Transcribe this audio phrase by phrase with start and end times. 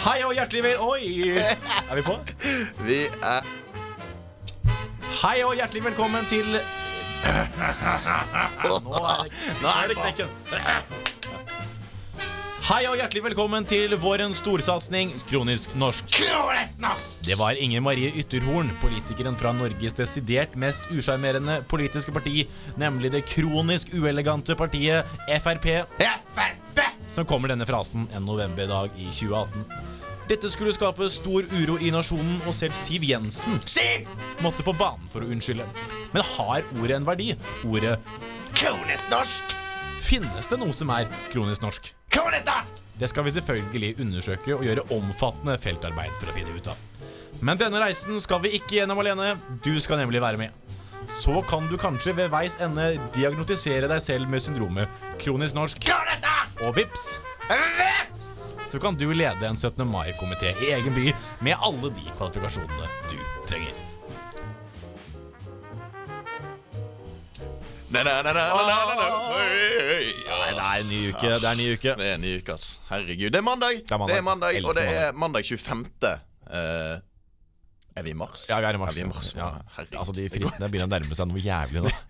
[0.00, 0.78] Hei og hjertelig vel...
[0.80, 1.36] Oi!
[1.36, 2.14] Er vi på?
[2.86, 3.48] Vi er
[5.20, 6.60] Hei og hjertelig velkommen til Nå
[8.96, 10.30] er det, nå er det knekken.
[12.70, 16.16] Hei og hjertelig velkommen til vårens storsatsing Kronisk norsk.
[17.26, 22.46] Det var Inger Marie Ytterhorn, politikeren fra Norges desidert mest usjarmerende politiske parti,
[22.80, 26.59] nemlig det kronisk uelegante partiet Frp, Frp!
[27.10, 29.64] Som kommer denne frasen en novemberdag i 2018.
[30.30, 34.06] Dette skulle skape stor uro i nasjonen, og selv Siv Jensen Siv!
[34.44, 35.66] måtte på banen for å unnskylde.
[36.14, 37.32] Men har ordet en verdi?
[37.66, 37.96] Ordet
[38.54, 39.56] Kronisk norsk!
[40.06, 41.90] Finnes det noe som er kronisk norsk?
[42.14, 42.78] Kronisk norsk!
[43.00, 46.86] Det skal vi selvfølgelig undersøke og gjøre omfattende feltarbeid for å finne ut av.
[47.40, 49.32] Men denne reisen skal vi ikke gjennom alene.
[49.64, 50.76] Du skal nemlig være med.
[51.08, 54.88] Så kan du kanskje ved veis ende diagnotisere deg selv med syndromet
[55.20, 56.60] kronisk norsk, Kronisk norsk!
[56.64, 57.04] og vips,
[57.50, 58.56] Vips!
[58.70, 59.84] så kan du lede en 17.
[59.88, 61.10] mai-komité i egen by
[61.44, 63.16] med alle de kvalifikasjonene du
[63.48, 63.74] trenger.
[67.90, 68.14] Nei, oi.
[70.54, 71.26] det er en ny uke.
[71.26, 71.94] Det er en ny uke.
[71.98, 72.68] Det er en ny uke, ass.
[72.86, 73.32] Herregud.
[73.34, 73.80] Det er mandag.
[73.82, 74.60] Det er mandag.
[74.62, 75.82] Og det er mandag 25.
[76.50, 76.94] Eh,
[78.00, 78.46] er vi i mars?
[78.50, 78.94] Ja, vi er i mars.
[78.94, 79.30] Er vi i mars?
[79.36, 79.50] Ja.
[80.00, 81.92] Altså, De fristene begynner å nærme seg noe jævlig nå.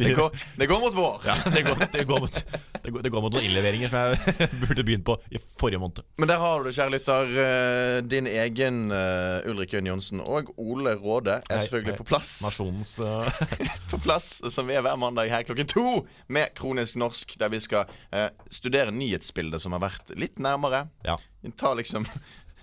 [0.00, 1.24] Det går, det går mot vår.
[1.24, 2.38] Ja, det, går, det, går mot,
[2.84, 6.02] det, går, det går mot noen innleveringer som jeg burde begynt på i forrige måned.
[6.20, 10.96] Men der har du, kjære lytter, eh, din egen eh, Ulrik Jønn Johnsen og Ole
[11.00, 12.34] Råde er selvfølgelig på plass.
[12.44, 13.40] Nasjonens uh,
[13.92, 15.86] På plass som vi er hver mandag her klokken to
[16.32, 20.86] med Kronisk norsk, der vi skal eh, studere nyhetsbildet som har vært litt nærmere.
[21.06, 21.16] Ja.
[21.60, 22.08] Ta liksom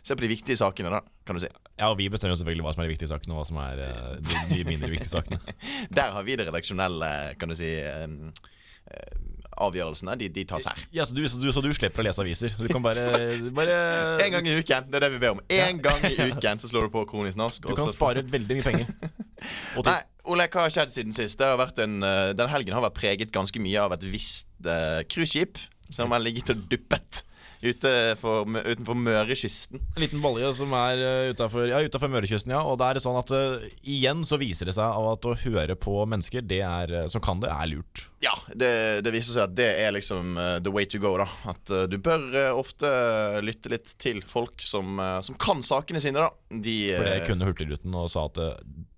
[0.07, 1.49] Se på de viktige sakene, da, kan du si.
[1.77, 3.59] Ja, og vi bestemmer jo selvfølgelig hva som er de viktige sakene, og hva som
[3.61, 5.55] er uh, de, de mindre viktige sakene.
[5.97, 9.17] Der har vi det redaksjonelle, kan du si eh, eh,
[9.57, 10.13] Avgjørelsene.
[10.21, 10.81] De, de tas her.
[10.93, 12.53] Ja, så du, så, du, så du slipper å lese aviser.
[12.57, 13.05] Du kan bare,
[13.57, 13.77] bare
[14.25, 14.89] En gang i uken.
[14.89, 15.41] Det er det vi ber om.
[15.53, 17.65] En gang i uken så slår du på Kronisk norsk.
[17.65, 18.91] Du kan spare veldig mye penger.
[19.87, 21.39] Nei, Ole, hva har skjedd siden sist?
[21.39, 24.49] Det har vært en, eh, den helgen har vært preget ganske mye av et visst
[24.65, 25.61] uh, cruiseskip
[25.93, 27.23] som har ligget og duppet
[27.61, 29.81] ute for, utenfor Mørekysten.
[29.95, 31.01] en liten bolje som er
[31.33, 32.61] utenfor utafor ja, utenfor Mørekysten, ja.
[32.65, 35.77] Og da er det sånn at uh, igjen så viser det seg at å høre
[35.79, 38.07] på mennesker det er, uh, som kan det, er lurt.
[38.23, 38.71] Ja, det,
[39.05, 41.27] det viser seg at det er liksom uh, the way to go, da.
[41.49, 42.89] At uh, du bør eh, ofte
[43.45, 46.31] lytte litt til folk som, eh, som kan sakene sine, da.
[46.51, 48.39] De For det eh, kunne Hurtigruten og sa at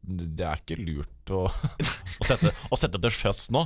[0.10, 1.46] det er ikke lurt å,
[2.22, 3.66] å, sette, å sette til sjøs nå.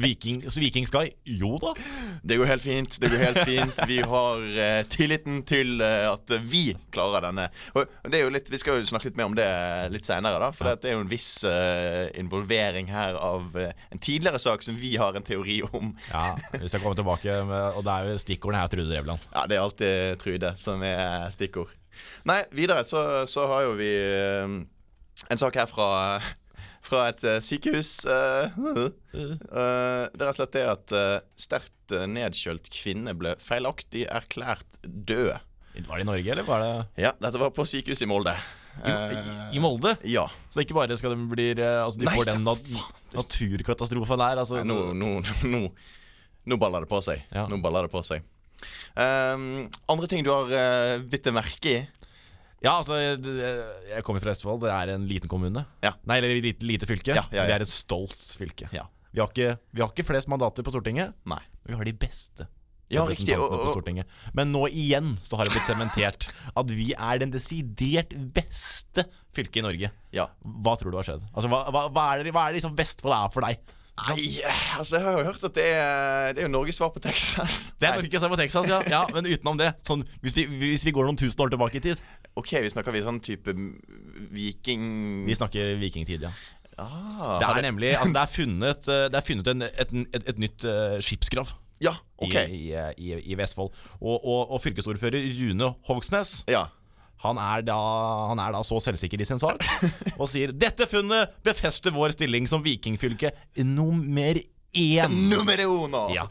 [0.00, 1.74] Viking, Viking Sky, jo da.
[2.22, 2.98] Det går helt fint.
[3.00, 7.48] Det går helt fint Vi har eh, tilliten til eh, at vi klarer denne.
[7.74, 9.48] Og det er jo litt Vi skal jo snakke litt mer om det
[9.94, 10.52] litt seinere.
[10.56, 14.78] For det er jo en viss eh, involvering her av eh, en tidligere sak som
[14.80, 15.92] vi har en teori om.
[16.12, 16.24] Ja,
[16.56, 19.28] vi skal komme tilbake, med, og det er jo stikkordene her, Trude Drevland.
[19.34, 21.72] Ja, det er alltid Trude som er stikkord.
[22.28, 24.58] Nei, videre så, så har jo vi eh,
[25.30, 25.88] en sak her fra
[26.84, 27.92] fra et eh, sykehus.
[28.08, 28.56] eh,
[29.20, 30.96] eh, det er slett det at
[31.38, 35.36] sterkt nedkjølt kvinne ble feilaktig erklært død.
[35.80, 36.72] Var det i Norge, eller var det
[37.06, 38.34] Ja, dette var på sykehuset i Molde.
[38.84, 38.90] i,
[39.56, 39.94] i, Molde?
[40.06, 40.26] Ja.
[40.48, 42.66] Så det er ikke bare skal de bli Altså, de Nei, får den nat
[43.14, 44.42] naturkatastrofen der.
[44.42, 45.12] Altså, Nå, nå,
[45.46, 45.62] nå,
[46.50, 47.22] nå baller det på seg.
[47.30, 47.46] Ja.
[47.50, 48.26] Nå baller det på seg.
[48.92, 51.78] Um, andre ting du har uh, bitt merke i?
[52.60, 54.60] Ja, altså, jeg, kommer fra Østfold.
[54.66, 55.64] Det er en liten kommune.
[55.84, 55.94] Ja.
[56.08, 57.14] Nei, eller lite, lite fylke.
[57.16, 57.46] Ja, ja.
[57.48, 58.68] Vi er et stolt fylke.
[58.76, 58.84] Ja.
[59.10, 61.40] Vi, har ikke, vi har ikke flest mandater på Stortinget, Nei.
[61.64, 62.46] men vi har de beste.
[62.90, 63.36] Ja, riktig.
[63.38, 64.10] og, Og, på Stortinget.
[64.34, 66.28] Men nå igjen så har det blitt sementert
[66.60, 69.92] at vi er den desidert beste fylket i Norge.
[70.16, 70.26] ja.
[70.42, 71.24] Hva tror du har skjedd?
[71.30, 73.76] Altså, hva, hva, hva er det, hva er det liksom Vestfold er for deg?
[74.00, 74.22] Nei,
[74.78, 77.74] altså jeg har jo hørt at det er, det er jo Norges svar på Texas.
[77.80, 78.78] Det er Norges er på Texas, ja.
[78.88, 79.02] ja.
[79.12, 82.00] Men utenom det, sånn, hvis, vi, hvis vi går noen tusen år tilbake i tid
[82.38, 83.52] Ok, vi snakker vi sånn type
[84.32, 84.84] viking...
[85.26, 86.32] Vi snakker vikingtid, ja.
[86.80, 90.28] Ah, Det er nemlig Altså, det er funnet, eh, det er funnet en, et, et,
[90.32, 91.50] et nytt uh, skipsgrav.
[91.80, 92.36] Ja, ok.
[92.48, 93.72] i, i, i, i Vestfold.
[94.00, 96.66] Og, og, og fylkesordfører Rune Hogsnes Ja.
[97.20, 97.76] Han er, da,
[98.30, 99.60] han er da så selvsikker i sin sak
[100.20, 103.34] og sier dette funnet befester vår stilling som vikingfylke
[103.66, 104.40] nummer
[104.72, 105.16] én.
[105.28, 106.06] Nummer uno!
[106.14, 106.24] Ja.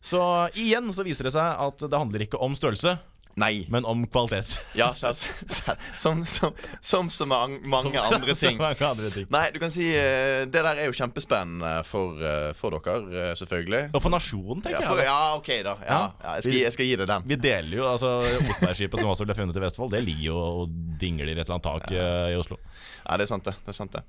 [0.00, 0.20] Så
[0.58, 2.96] igjen så viser det seg at det handler ikke om størrelse,
[3.38, 3.66] Nei.
[3.70, 4.66] men om kvalitet.
[4.78, 5.14] Ja, selv,
[6.02, 8.58] som, som, som så mange, mange andre ting.
[8.58, 9.28] Mange andre ting.
[9.32, 13.34] Nei, du kan si eh, Det der er jo kjempespennende for, eh, for dere, eh,
[13.38, 13.82] selvfølgelig.
[13.94, 15.08] Og for nasjonen, tenker Ja, for, jeg.
[15.10, 15.74] ja, ok, da.
[15.84, 17.28] Ja, ja, jeg, skal, jeg skal gi deg den.
[17.30, 20.76] Vi deler jo, altså Osebergskipet som også ble funnet i Vestfold, det ligger jo og
[20.98, 22.58] dingler i et eller annet tak i Oslo.
[23.04, 23.54] Ja, det er sant, det.
[23.62, 24.02] det, er sant det.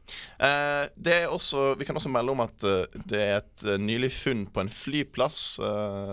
[0.97, 2.65] Det er også, vi kan også melde om at
[3.09, 5.59] det er et nylig funn på en flyplass.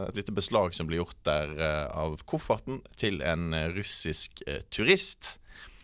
[0.09, 1.55] et lite beslag som blir gjort der
[1.97, 5.37] av kofferten til til en eh, russisk eh, turist.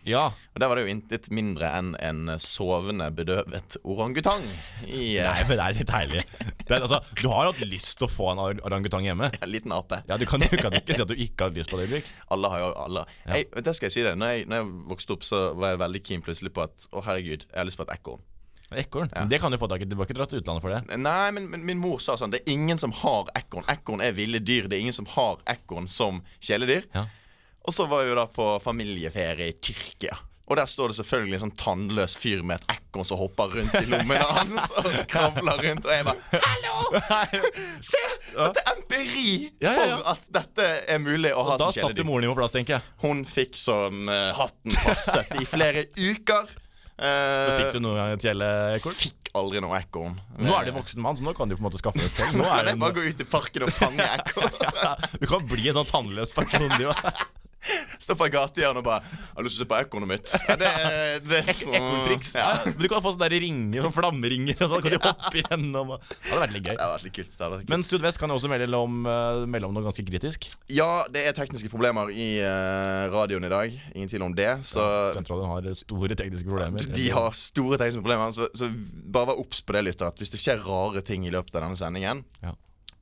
[0.03, 0.25] Ja.
[0.53, 4.43] Og Der var det jo intet mindre enn en sovende, bedøvet orangutang.
[4.83, 5.77] I eh, Nei, men det er
[6.11, 6.33] litt.
[6.63, 9.31] Det er, altså, du har hatt lyst til å få en orangutang hjemme.
[9.39, 10.01] en liten ape.
[10.09, 12.11] Ja, Du kan, du kan ikke si at du ikke har lyst på det, Ulrik.
[12.35, 13.05] Alle har jo alle.
[13.29, 15.73] Jeg, vet du, skal jeg si det når jeg, når jeg vokste opp, så var
[15.73, 18.23] jeg veldig keen plutselig på at Å, herregud, jeg har lyst på et ekorn.
[18.79, 19.09] Ekorn.
[19.29, 19.87] Det kan du få tak i.
[19.89, 20.97] Du var ikke dratt til utlandet for det.
[20.99, 23.65] Nei, men, men min mor sa sånn Det er ingen som har ekorn.
[23.71, 24.67] Ekorn er ville dyr.
[24.69, 26.89] Det er ingen som har ekorn som kjæledyr.
[26.95, 27.07] Ja.
[27.63, 30.17] Og så var jeg jo da på familieferie i Tyrkia.
[30.51, 33.77] Og der står det selvfølgelig en sånn tannløs fyr med et ekorn som hopper rundt
[33.79, 35.87] i lommene hans og kravler rundt.
[35.87, 36.73] Og jeg bare Hallo!
[37.93, 38.01] Se!
[38.33, 39.29] Dette er empiri
[39.63, 39.95] Ja, ja, ja.
[40.01, 42.09] for at dette er mulig å ha Da som satt jo kjæledyr.
[42.09, 42.85] moren din på plass, tenker jeg.
[43.05, 46.51] Hun fikk som uh, hatten passet i flere uker.
[46.93, 48.97] Eh, Fikk du noe et kjæleekorn?
[48.99, 50.17] Fikk aldri noe ekorn.
[50.37, 52.37] Nå er du voksen mann, så nå kan du på en måte skaffe det selv.
[52.37, 54.51] Nå er det bare en, bare gå ut i parken og fange ekorn.
[55.19, 56.69] du kan bli en sånn tannløs person.
[57.63, 57.97] Du.
[58.03, 60.55] Stå på gatehjørnet og bare 'Har du lyst til å se på ekornet mitt?' Ja,
[60.59, 60.71] det,
[61.23, 62.33] det, Ekorntriks.
[62.35, 62.49] Ja.
[62.65, 65.93] Men du kan få sånne der ringer og flammeringer, og så kan de hoppe igjennom.
[65.95, 66.75] og- Det hadde vært litt gøy.
[66.75, 67.37] Det har vært litt kult.
[67.53, 67.69] Vært.
[67.69, 70.49] Men Stud Vest kan jo også melde om, eh, melde om noe ganske kritisk.
[70.69, 73.71] Ja, det er tekniske problemer i uh, radioen i dag.
[73.95, 74.49] Ingen tvil om det.
[74.67, 74.83] Så
[75.13, 76.83] Studentradioen har store tekniske problemer.
[76.93, 78.31] de har store tekniske problemer.
[78.35, 78.67] Så, så
[79.11, 80.07] bare vær obs på det, lytter.
[80.11, 82.51] At hvis det skjer rare ting i løpet av denne sendingen, Ja.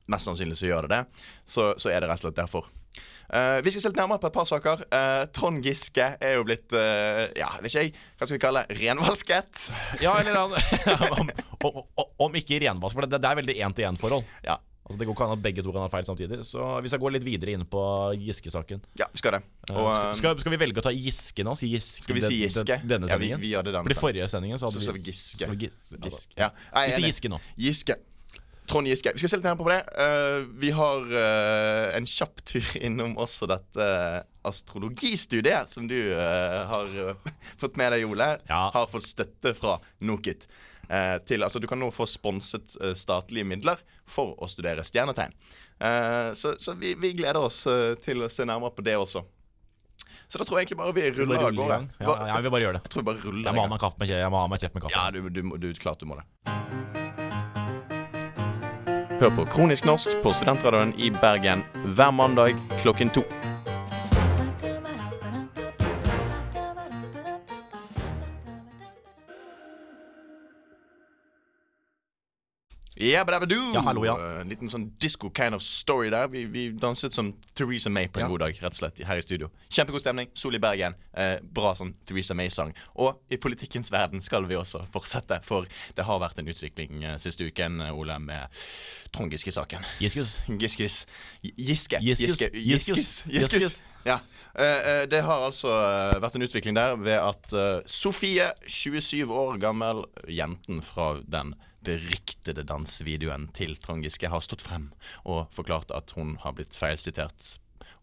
[0.08, 1.06] mest sannsynlig så gjør det det,
[1.46, 2.64] så, så er det rett og slett derfor.
[3.32, 4.82] Eh, vi skal se litt nærmere på et par saker.
[4.92, 8.64] Eh, Trond Giske er jo blitt eh, Ja, vet ikke jeg, hva skal vi kalle
[8.68, 8.76] det?
[8.82, 9.62] Renvasket?
[10.04, 10.36] Ja, eller
[11.20, 11.30] om,
[11.64, 11.80] om,
[12.28, 14.28] om ikke renvask, for det, det er veldig én-til-én-forhold.
[14.44, 14.58] Ja.
[14.82, 16.40] Altså Det går ikke an at begge to kan ha feil samtidig.
[16.44, 17.80] Så vi skal gå litt videre inn på
[18.18, 18.80] Giske-saken.
[18.98, 19.42] ja, vi skal det.
[19.70, 19.88] Og,
[20.18, 21.54] skal, skal, vi velge å ta Giske nå?
[21.56, 22.66] Si Giske Skal vi si Giske?
[22.82, 24.02] den- Denne Ja, vi- vi gjør det denne For sendingen.
[24.02, 25.38] forrige sendingen så hadde Så sa vi Giske.
[25.46, 26.34] så vi, Gis- Giske.
[26.36, 27.06] Ja, Nei, Vi er sier.
[27.08, 27.40] Giske nå.
[27.56, 27.96] Giske.
[28.66, 29.12] Trond Giske.
[29.12, 29.80] Vi skal se litt nærmere på det.
[30.04, 37.16] Eh, vi har eh, en kjapp tur innom også dette eh, astrologistudiet som du har
[37.60, 38.32] fått med deg, Ole.
[38.48, 38.68] Ja.
[38.74, 40.48] Har fått støtte fra NOKUT.
[41.24, 45.30] til, altså, du kan nå få sponset statlige midler for å studere stjernetegn.
[46.34, 47.62] Så så vi, vi gleder oss
[48.02, 49.22] til å se nærmere på det også.
[50.26, 51.78] Så da tror jeg egentlig bare vi ruller av gårde.
[52.02, 52.82] Ja, ja, vi bare gjør det.
[52.82, 54.66] Jeg tror vi bare ruller Jeg må ha meg kaffe med Jeg må ha meg
[54.66, 54.98] kjeft med kaffe.
[54.98, 57.01] Ja, du, du, du, klart du må det.
[59.22, 61.60] Hør på Kronisk norsk på Studentradioen i Bergen
[61.94, 63.22] hver mandag klokken to.
[73.02, 73.72] Jabba-dabba-doo!
[73.74, 74.14] Ja, hallo, ja.
[74.40, 76.28] En liten sånn disco kind of story der.
[76.30, 78.30] Vi, vi danset som Theresa May på en Ja.
[78.30, 79.48] god dag, rett og slett, her i studio.
[79.68, 80.30] Kjempegod stemning.
[80.38, 80.94] Sol i Bergen.
[81.18, 82.70] Eh, bra sånn Theresa May-sang.
[83.02, 85.66] Og i politikkens verden skal vi også fortsette, for
[85.96, 88.62] det har vært en utvikling eh, siste uken, Ole, med
[89.12, 89.82] Trond Giske-saken.
[90.00, 90.38] Giskus.
[90.48, 91.06] Giskis
[91.42, 91.98] Giske.
[92.00, 92.38] Giskus.
[92.38, 92.50] Giske.
[92.54, 93.24] Giskus.
[93.26, 93.62] Giskus.
[93.62, 93.82] Giskus.
[94.08, 94.18] Ja.
[94.54, 97.54] Eh, eh, det har altså eh, vært en utvikling der ved at
[97.88, 104.90] Sofie, 27 år gammel, jenten fra den beryktede dansevideoen til Trond Giske, har stått frem
[105.24, 107.56] og forklart at hun har blitt feilsitert.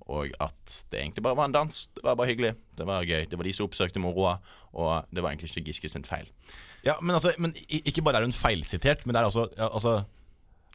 [0.10, 1.76] Og at det egentlig bare var en dans.
[1.94, 2.56] Det var bare hyggelig.
[2.76, 3.28] Det var gøy.
[3.30, 4.40] Det var de som oppsøkte moroa,
[4.74, 6.26] og det var egentlig ikke Giske sin feil.
[6.82, 9.94] Ja, men altså men Ikke bare er hun feilsitert, men det er altså, altså,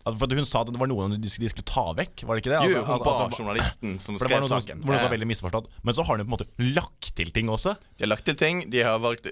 [0.05, 2.59] For Hun sa at det var noen de skulle ta vekk, var det ikke det?
[2.71, 4.83] Jo, Altså, hun at- ba journalisten som skrev noe saken.
[4.85, 5.71] hvor noe var veldig misforstått.
[5.83, 7.73] Men så har hun på en måte lagt til ting også.
[7.97, 8.69] De har lagt til ting.
[8.71, 9.29] De har valgt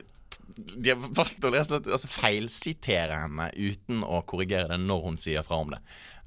[0.81, 5.43] De har valgt å lese, altså, feilsitere henne uten å korrigere det når hun sier
[5.47, 5.79] fra om det.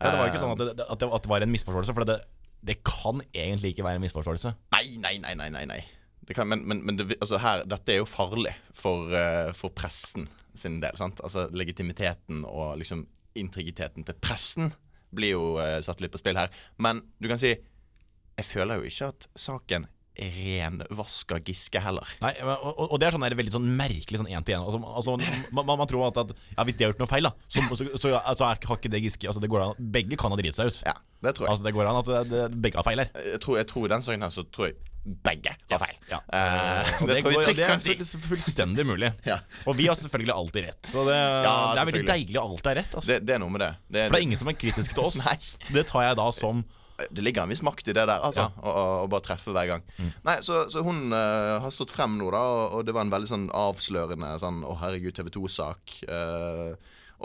[0.02, 2.22] Ja, det var ikke Eh, sånn at det, at det, var en misforståelse, for det,
[2.64, 4.56] det kan egentlig ikke være en misforståelse.
[4.74, 5.84] Nei, nei, nei, nei, nei, nei.
[6.26, 9.70] Det kan, men men, men det, altså her, dette er jo farlig for, eh, for
[9.70, 10.96] pressen sin del.
[10.98, 11.22] Sant?
[11.22, 14.72] Altså Legitimiteten og liksom integriteten til pressen
[15.16, 16.52] blir jo uh, satt litt på spill her.
[16.82, 17.54] Men du kan si
[18.36, 22.08] Jeg føler jo ikke at saken renvasker Giske heller.
[22.24, 24.64] Nei, og, og- og det er sånn der veldig sånn merkelig sånn én-til-én.
[24.64, 25.16] Altså, altså,
[25.56, 27.64] man, man, man tror at, at ja, hvis de har gjort noe feil, da, så,
[27.76, 30.40] så, så altså, er, har ikke det Giske altså, det går an, Begge kan ha
[30.40, 30.82] driti seg ut.
[30.88, 31.52] Ja, det tror jeg.
[31.56, 33.12] Altså, det går an at det, det, begge har feil her.
[33.32, 35.98] jeg, tror, jeg tror den saken her så tror jeg begge har feil.
[36.10, 36.18] Ja.
[36.26, 39.12] Uh, det, det, går- det er full- fullstendig mulig.
[39.30, 39.40] Ja.
[39.70, 40.82] Og vi har selvfølgelig alltid rett.
[40.90, 42.96] Så det, det er veldig deilig at alt er rett.
[42.98, 43.10] Altså.
[43.12, 43.70] Det, det er noe med det.
[43.86, 45.22] Det, For det er ingen som er kritisk til oss.
[45.66, 46.66] Så det tar jeg da som
[47.12, 48.46] det ligger en viss makt i det der, altså.
[48.46, 48.52] Ja.
[48.56, 48.68] Mm.
[48.72, 49.82] Å, å bare treffe hver gang.
[50.24, 53.12] Nei, Så, så hun uh, har stått frem nå, da, og, og det var en
[53.12, 55.98] veldig sånn avslørende sånn Å, herregud, TV 2-sak.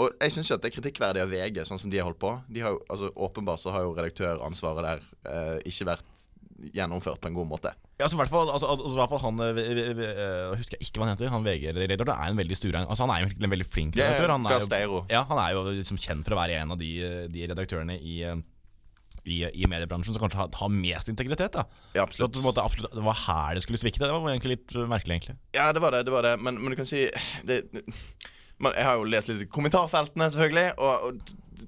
[0.00, 2.18] og jeg syns jo at det er kritikkverdig av VG, sånn som de har holdt
[2.22, 2.32] på.
[2.50, 6.26] De har jo, altså Åpenbart så har jo redaktøransvaret der eh, ikke vært
[6.74, 7.72] gjennomført på en god måte.
[8.00, 10.54] Ja, så hvert fall, altså, altså, i hvert fall han eh, vi- vi- vi- eh,
[10.56, 11.30] Husker jeg ikke hva han heter.
[11.32, 12.86] Han VG-redaktøren er en veldig sturein.
[12.86, 14.32] Altså, han er jo virkelig en veldig flink redaktør.
[14.36, 16.90] Han er jo, ja, han er jo liksom kjent for å være en av de,
[17.32, 18.36] de redaktørene i, eh,
[19.26, 21.52] i, i mediebransjen som kanskje har, har mest integritet.
[21.52, 21.64] da
[21.94, 24.00] Ja, Så at, måte, absolutt, Det var her det skulle svikte.
[24.00, 25.36] Det var egentlig litt merkelig, egentlig.
[25.54, 26.04] Ja, det var det.
[26.06, 27.08] det var det Men, men du kan si
[27.44, 27.64] det,
[28.58, 31.20] man, Jeg har jo lest litt i kommentarfeltene, selvfølgelig, og, og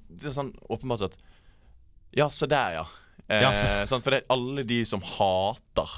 [0.09, 1.17] det er sånn åpenbart at
[2.13, 2.85] Ja, se der, ja.
[3.29, 5.89] Eh, sant, for det er alle de som hater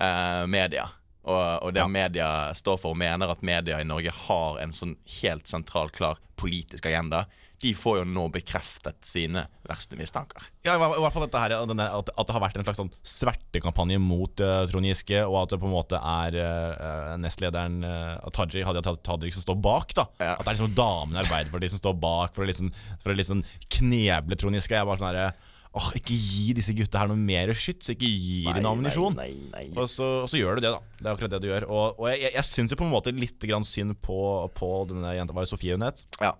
[0.00, 0.88] eh, media,
[1.24, 1.88] og, og det Ja.
[1.88, 6.18] media står for, og mener at media i Norge har en sånn helt sentral, klar
[6.38, 7.24] politisk agenda,
[7.58, 10.44] de får jo nå bekreftet sine verste mistanker.
[10.62, 12.92] Ja, i hvert fall dette her denne, at, at det har vært en slags sånn
[13.02, 18.30] svertekampanje mot uh, Trond Giske, og at det på en måte er uh, nestlederen uh,
[18.30, 19.90] Taji, Hadia Taj- Tajik som står bak.
[19.98, 20.36] da Ja.
[20.36, 22.70] At det er liksom damene i Arbeiderpartiet som står bak for å liksom,
[23.02, 23.42] for å liksom
[23.80, 24.76] kneble Trond Giske.
[24.78, 25.34] Jeg er bare sånn herre
[25.78, 27.92] Åh, ikke gi disse gutta her noe mer skyts.
[27.94, 29.14] Ikke gi dem ammunisjon.
[29.18, 29.76] Nei, nei, nei.
[29.78, 30.80] Og så, og så gjør du det, da.
[30.98, 31.68] Det er akkurat det du gjør.
[31.70, 34.18] Og, og jeg, jeg, jeg syns jo på en måte litt grann synd på,
[34.58, 35.36] på denne jenta.
[35.36, 36.02] Var jo Sofie hun het?
[36.18, 36.34] Ja.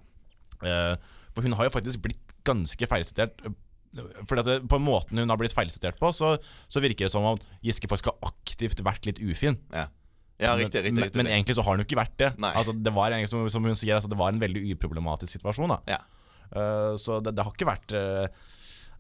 [0.67, 0.95] Eh,
[1.37, 3.47] for hun har jo faktisk blitt ganske feilsitert.
[4.29, 6.35] Fordi at det, På måten hun har blitt feilsitert på, så,
[6.69, 9.57] så virker det som om Giske faktisk har aktivt vært litt ufin.
[9.73, 9.87] Ja,
[10.43, 11.09] ja riktig, riktig.
[11.09, 11.23] riktig.
[11.23, 12.35] men egentlig så har hun jo ikke vært det.
[12.43, 12.53] Nei.
[12.59, 15.77] Altså, det var egentlig, som, som hun sier, altså, det var en veldig uproblematisk situasjon.
[15.79, 15.99] Da.
[15.99, 16.05] ja.
[16.49, 18.45] Uh, så det, det har ikke vært eh,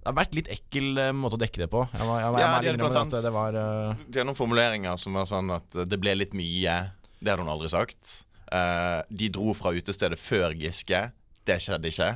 [0.08, 1.82] Det har vært litt ekkel eh, måte å dekke det på.
[1.92, 3.98] Jeg var, jeg, jeg Ja, må de blant at det var uh...
[4.08, 6.76] Det er noen formuleringer som var sånn at det ble litt mye.
[7.20, 8.14] Det hadde hun aldri sagt.
[8.48, 11.02] Uh, de dro fra utestedet før Giske.
[11.44, 12.08] Det skjedde ikke.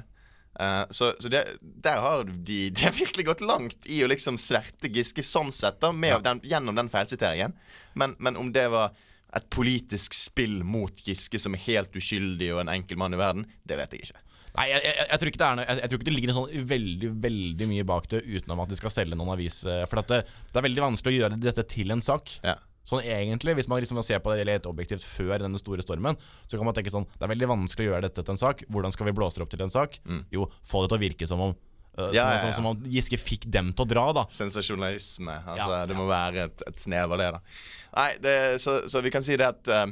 [0.57, 4.41] Uh, så så det, der har de, de har virkelig gått langt i å liksom
[4.41, 7.53] sverte Giske sånn sett, da, med den, gjennom den feilsiteringen.
[7.93, 8.97] Men, men om det var
[9.37, 13.45] et politisk spill mot Giske som er helt uskyldig og en enkel mann i verden,
[13.69, 14.25] det vet jeg ikke.
[14.53, 16.35] Nei, jeg, jeg, jeg, tror ikke det er noe, jeg, jeg tror ikke det ligger
[16.37, 19.63] sånn veldig veldig mye bak det utenom at de skal selge noen avis.
[19.65, 20.21] eh, For det,
[20.53, 22.35] det er veldig vanskelig å gjøre dette til en sak.
[22.45, 22.59] Ja.
[22.85, 26.19] Sånn egentlig, Hvis man liksom ser på det helt objektivt før denne store stormen,
[26.51, 28.65] så kan man tenke sånn Det er veldig vanskelig å gjøre dette til en sak.
[28.69, 30.01] Hvordan skal vi blåse det opp til en sak?
[30.35, 31.61] Jo, få det til å virke som om uh,
[31.93, 32.15] Mm.
[32.17, 32.53] Ja, som, ja, ja.
[32.57, 34.23] Som om Giske fikk dem til å dra, da.
[34.33, 35.35] Sensasjonalisme.
[35.45, 37.41] Altså, Ja, Det må være et, et snev av det, da.
[37.99, 39.85] Nei, det, så, så vi kan si det at uh,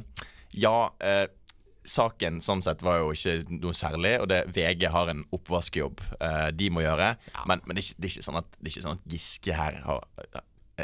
[0.57, 1.27] ja eh,
[1.87, 6.49] Saken sånn sett var jo ikke noe særlig, og det VG har en oppvaskjobb uh,
[6.53, 7.15] de må gjøre.
[7.49, 9.11] Men, men det, er ikke, det, er ikke sånn at, det er ikke sånn at
[9.15, 10.05] Giske her har,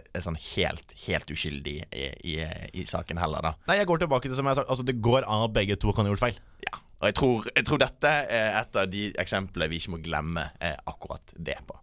[0.01, 2.36] er sånn helt, helt uskyldig i, i,
[2.74, 3.54] i saken heller, da.
[3.70, 5.77] Nei, jeg går tilbake til som jeg har sagt Altså, det går an at begge
[5.80, 6.39] to kan ha gjort feil.
[6.66, 6.82] Ja.
[6.98, 10.48] Og jeg tror, jeg tror dette er et av de eksemplene vi ikke må glemme
[10.58, 11.77] eh, akkurat det på.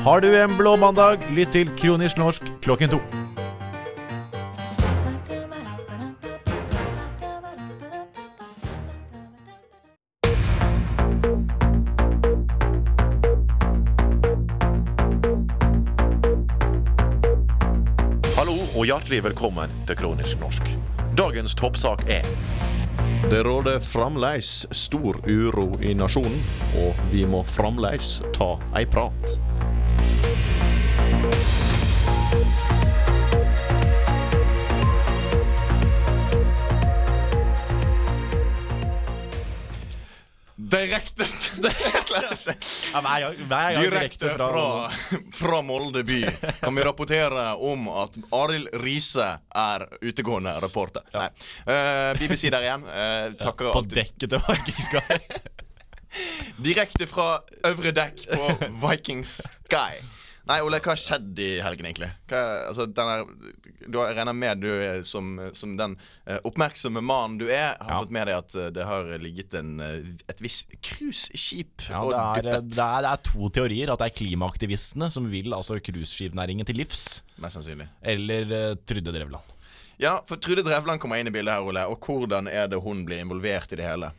[0.00, 3.02] Har du en blå mandag, lytt til Kronisk norsk klokken to.
[18.90, 20.66] Hjertelig velkommen til Kronisk norsk.
[21.14, 22.24] Dagens toppsak er
[23.30, 26.40] Det råder fremdeles stor uro i nasjonen,
[26.82, 29.36] og vi må fremdeles ta ei prat.
[42.30, 44.66] Ja, hver gang, hver gang Direkte fra,
[45.40, 46.20] fra Molde by
[46.60, 51.02] kan vi rapportere om at Arild Riise er utegående reporter.
[51.14, 51.26] Nei.
[51.66, 52.86] Uh, BBC der igjen.
[52.86, 53.98] Uh, takker På alltid.
[54.02, 55.18] dekket til Viking Sky.
[56.66, 57.28] Direkte fra
[57.66, 58.54] øvre dekk på
[58.86, 60.00] Viking Sky.
[60.50, 62.08] Nei, Ole, hva har skjedd i helgen, egentlig?
[62.30, 63.20] Hva, altså, den er,
[63.86, 64.70] du har, regner med du
[65.06, 65.94] som, som den
[66.26, 68.00] uh, oppmerksomme mannen du er, har Ja.
[68.02, 72.10] fått med deg at uh, det har ligget en, eh, et visst cruiseskip Ja, og
[72.12, 72.70] det, duppet.
[72.74, 73.92] det, er, det er to teorier.
[73.94, 77.04] At det er klimaaktivistene som vil altså cruiseskipnæringen til livs.
[77.40, 77.86] Mest sannsynlig.
[78.02, 79.56] Eller uh, Trude Drevland.
[80.00, 81.86] Ja, for Trude Drevland kommer inn i bildet her, Ole.
[81.92, 84.10] Og hvordan er det hun blir involvert i det hele?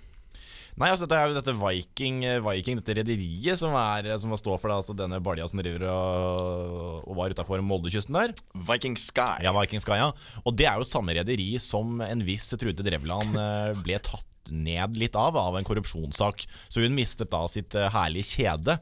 [0.80, 4.60] Nei, altså dette er jo dette Viking, eh, Viking dette rederiet som, er, som står
[4.62, 8.36] for det, altså denne balja som driver og, og var utafor Moldekysten der.
[8.56, 9.44] Viking Sky.
[9.46, 10.12] Ja, Viking Sky, ja.
[10.46, 14.98] Og det er jo samme rederi som en viss Trude Drevland eh, ble tatt ned
[15.00, 16.48] litt av av en korrupsjonssak.
[16.68, 18.80] Så hun mistet da sitt eh, herlige kjede.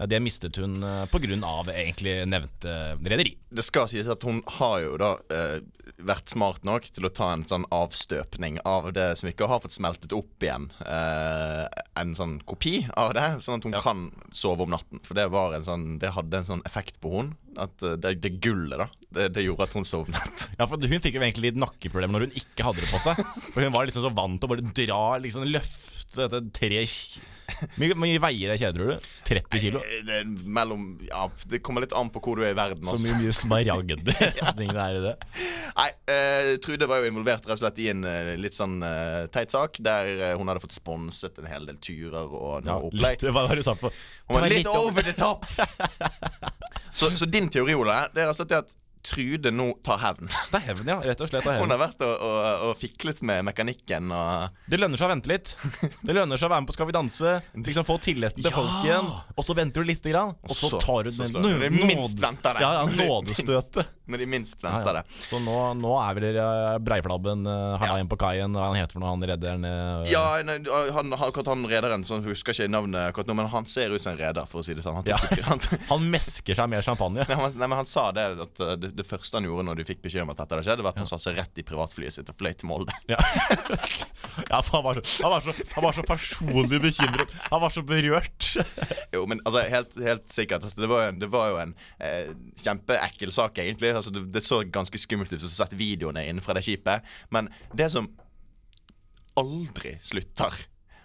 [0.00, 1.06] Eh, Det mistet hun pga.
[1.10, 3.36] på grunn av egentlig nevnte rederi.
[3.50, 5.60] Det skal sies at hun har jo da eh,
[6.04, 9.76] vært smart nok til å ta en sånn avstøpning av det som ikke har fått
[9.76, 10.66] smeltet opp igjen.
[10.82, 11.64] Eh,
[12.00, 15.00] en sånn kopi av det, sånn at hun kan sove om natten.
[15.06, 18.16] For det, var en sånn, det hadde en sånn effekt på hun At eh, det,
[18.24, 20.48] det gullet, da, det, det gjorde at hun sovnet.
[20.58, 23.20] Ja, for Hun fikk jo egentlig litt nakkeproblemer når hun ikke hadde det på seg.
[23.54, 26.82] For Hun var liksom så vant til å bare dra, liksom løfte dette tre
[27.76, 29.08] Hvor mye- veier ei kjede, tror du?
[29.28, 29.80] 30 kilo?
[30.06, 32.84] Det, mellom, ja, det kommer litt an på hvor du er i verden.
[32.86, 33.10] Så altså.
[33.10, 35.14] mye, mye smaragder det er i det.
[35.74, 39.26] Nei, uh, Trude var jo involvert rett og slett i en uh, litt sånn uh,
[39.34, 43.20] teit sak, der hun hadde fått sponset en hel del turer og noe Ja, opplegg.
[43.20, 43.92] litt, hva var det du sa for
[44.30, 45.44] Hun var Det litt over the top!
[46.98, 50.28] så, så din teori, Ole, det er rett og slett at Trude nå tar hevn.
[50.52, 50.98] Det er hevn, ja.
[51.04, 51.44] Rett og slett.
[51.44, 55.12] Det, Hun har vært og, og, og fiklet med mekanikken og det lønner seg å
[55.12, 55.50] vente litt.
[56.06, 57.34] Det lønner seg å være med på Skal vi danse.
[57.58, 58.56] Liksom Få tilliten til Ja.
[58.56, 59.10] folk igjen.
[59.36, 62.56] Og så venter du lite grann, og så tar du den når de minst venter
[62.56, 62.64] det.
[62.64, 63.92] Ja, ja, nådestøtet.
[64.04, 65.02] Når de minst Ja, venter ja.
[65.02, 65.14] det.
[65.30, 67.94] Så nå, nå er vel uh, Breiflabben uh, Ja.
[67.96, 70.58] igjen på kaien, og han heter for noe, han redderen uh, Ja, nei,
[70.92, 74.02] han, akkurat han rederen, så han husker ikke navnet akkurat nå, men han ser ut
[74.04, 74.98] som en reder, for å si det sånn.
[75.00, 75.16] Han, Ja.
[75.48, 77.24] han, Han mesker seg med champagne.
[77.28, 79.86] Nei, men- nei, men han sa det at det, det første han gjorde når de
[79.88, 82.14] fikk beskjed om at dette hadde skjedd, var at han satte seg rett i privatflyet
[82.16, 82.94] sitt og fløy til Molde.
[83.14, 83.18] Ja,
[84.48, 87.34] ja for han, var så, han, var så, han var så personlig bekymret.
[87.52, 88.48] Han var så berørt.
[89.14, 90.64] Jo, men altså, helt, helt sikkert.
[90.64, 92.32] Altså, det, var en, det var jo en eh,
[92.62, 93.92] kjempeekkel sak, egentlig.
[93.94, 97.06] Altså, det, det så ganske skummelt ut å sette videoene inn fra det skipet.
[97.34, 98.10] Men det som
[99.38, 100.58] aldri slutter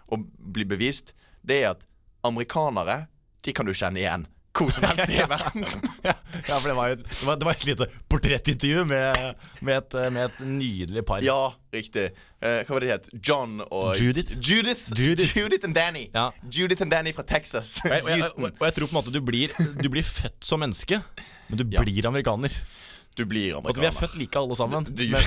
[0.10, 1.14] å bli bevist,
[1.46, 1.86] det er at
[2.26, 3.04] amerikanere,
[3.46, 4.28] de kan du kjenne igjen
[4.58, 5.66] hvor som helst i verden.
[6.04, 6.16] Ja,
[6.58, 9.20] for det var jo et, det var, det var et lite portrettintervju med,
[9.62, 11.22] med, et, med et nydelig par.
[11.24, 12.10] Ja, riktig.
[12.42, 13.10] Eh, hva var det de het?
[13.30, 14.34] John og Judith.
[14.40, 15.38] Judith, Judith.
[15.38, 16.08] Judith and Danny.
[16.16, 16.30] Ja.
[16.50, 17.78] Judith and Danny fra Texas.
[17.86, 19.54] Og jeg, og, jeg, og jeg tror på en måte du blir,
[19.84, 21.02] du blir født som menneske,
[21.50, 21.84] men du Ja.
[21.86, 22.54] blir amerikaner.
[23.20, 23.68] Du blir amerikaner.
[23.74, 24.86] Altså Vi er født like alle sammen.
[24.88, 25.24] Du- Men,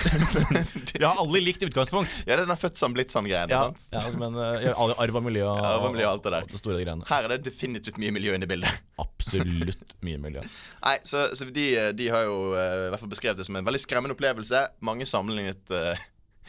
[1.03, 2.23] vi har alle likt utgangspunkt.
[2.25, 3.53] Ja, det er den født som blitt sånn greiene.
[3.53, 3.85] Ja, sant?
[3.93, 6.47] ja, men uh, arv og miljø og, Ja, arv og miljø alt det der.
[6.49, 7.05] og store greiene.
[7.11, 8.81] Her er det definitivt mye miljø inne i bildet.
[9.03, 10.45] Absolutt mye miljø.
[10.87, 11.67] Nei, så, så de,
[12.01, 14.65] de har jo eh, i hvert fall beskrevet det som en veldig skremmende opplevelse.
[14.89, 15.93] Mange sammenlignet uh,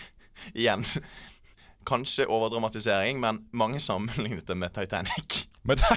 [0.64, 0.88] Igjen
[1.84, 5.44] Kanskje overdramatisering, men mange sammenlignet det med Titanic.
[5.68, 5.90] Men det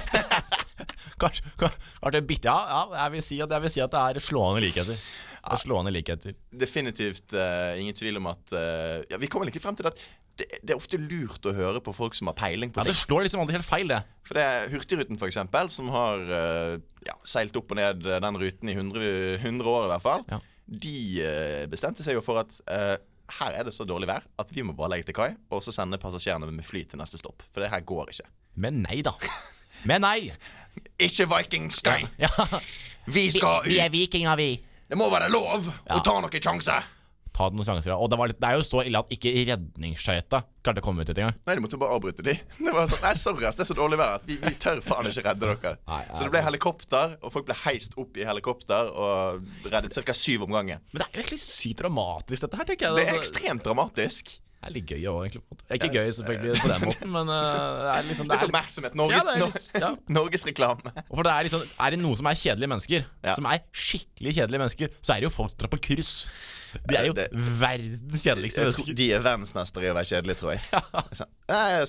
[1.19, 2.57] kanskje, kanskje bitte, ja,
[2.91, 4.99] ja jeg, vil si at, jeg vil si at det er slående likheter.
[5.53, 6.35] Er slående likheter.
[6.51, 10.01] Definitivt uh, ingen tvil om at uh, Ja, Vi kommer ikke frem til at
[10.37, 12.93] det, det er ofte lurt å høre på folk som har peiling på Ja, Det
[12.97, 14.03] slår liksom aldri helt feil, det.
[14.27, 16.75] For det er Hurtigruten, eksempel, som har uh,
[17.07, 19.07] ja, seilt opp og ned den ruten i 100,
[19.41, 20.25] 100 år, i hvert fall.
[20.29, 20.41] Ja.
[20.67, 20.97] De
[21.71, 24.95] bestemte seg jo for at her er det så dårlig vær at vi må bare
[24.95, 27.45] legge til kai og så sende passasjerene med fly til neste stopp.
[27.51, 28.27] For det her går ikke.
[28.59, 29.15] Men nei, da.
[29.87, 30.31] Men nei.
[31.07, 32.05] Ikke Viking Sky!
[32.21, 32.29] Ja.
[33.15, 34.57] Vi skal Vi er vikinger, vi.
[34.87, 35.97] Det må være lov Ja.
[35.97, 36.93] å ta noen sjanser!
[37.37, 37.91] Ta noen sjanser.
[37.91, 37.97] ja.
[38.01, 41.03] Og det, var litt, det er jo så ille at ikke redningsskøyta klarte å komme
[41.03, 41.35] ut dit engang.
[41.45, 42.33] Nei, de måtte bare avbryte de.
[42.65, 45.05] Det var sånn, nei, sorry, det er så dårlig vær at vi, vi tør faen
[45.11, 45.75] ikke redde dere.
[45.85, 50.15] Nei, så det ble helikopter, og folk ble heist opp i helikopter og reddet ca.
[50.17, 50.81] syv om gangen.
[50.89, 52.95] Men det er jo egentlig sykt dramatisk, dette her, tenker jeg.
[52.97, 54.33] Det er Altså, ekstremt dramatisk.
[54.57, 55.41] Det er litt gøy òg, egentlig.
[55.43, 55.65] en måte.
[55.77, 58.95] Ikke gøy selvfølgelig på den måten, men uh, det er liksom det Litt er, oppmerksomhet.
[58.97, 59.91] Norges, Ja, det er litt- ja.
[60.17, 60.93] Norges reklame.
[61.09, 63.35] Og for det er liksom Er det noe som er kjedelige mennesker, Ja.
[63.37, 66.27] som er skikkelig kjedelige mennesker, så er det jo folk som drar på cruise.
[66.87, 68.93] De er jo Det- verdens kjedeligste mennesker.
[68.95, 70.61] de er verdensmestere i å være kjedelige, tror jeg.
[71.17, 71.25] Så,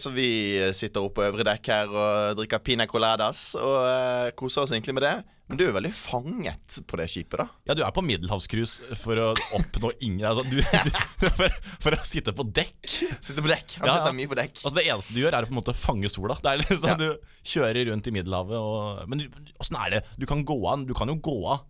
[0.04, 0.28] så vi
[0.72, 4.94] sitter oppe på øvre dekk her og drikker pina coladas og eh, koser oss egentlig
[4.94, 5.16] med det.
[5.48, 7.46] Men du er veldig fanget på det skipet, da.
[7.70, 10.58] Ja, du er på middelhavscruise for å oppnå ingen altså, du,
[11.22, 12.74] du, for, for å sitte på dekk.
[12.84, 13.78] Sitte på dekk.
[13.80, 14.02] Han Ja, ja.
[14.02, 14.60] sitter mye på dekk.
[14.60, 16.36] Altså Det eneste du gjør, er å på en måte fange sola.
[16.44, 16.98] Det er liksom Ja.
[17.00, 17.08] Du
[17.48, 19.24] kjører rundt i Middelhavet og Men
[19.58, 20.02] åssen er det?
[20.20, 20.84] Du kan gå an.
[20.84, 21.64] Du kan jo gå av.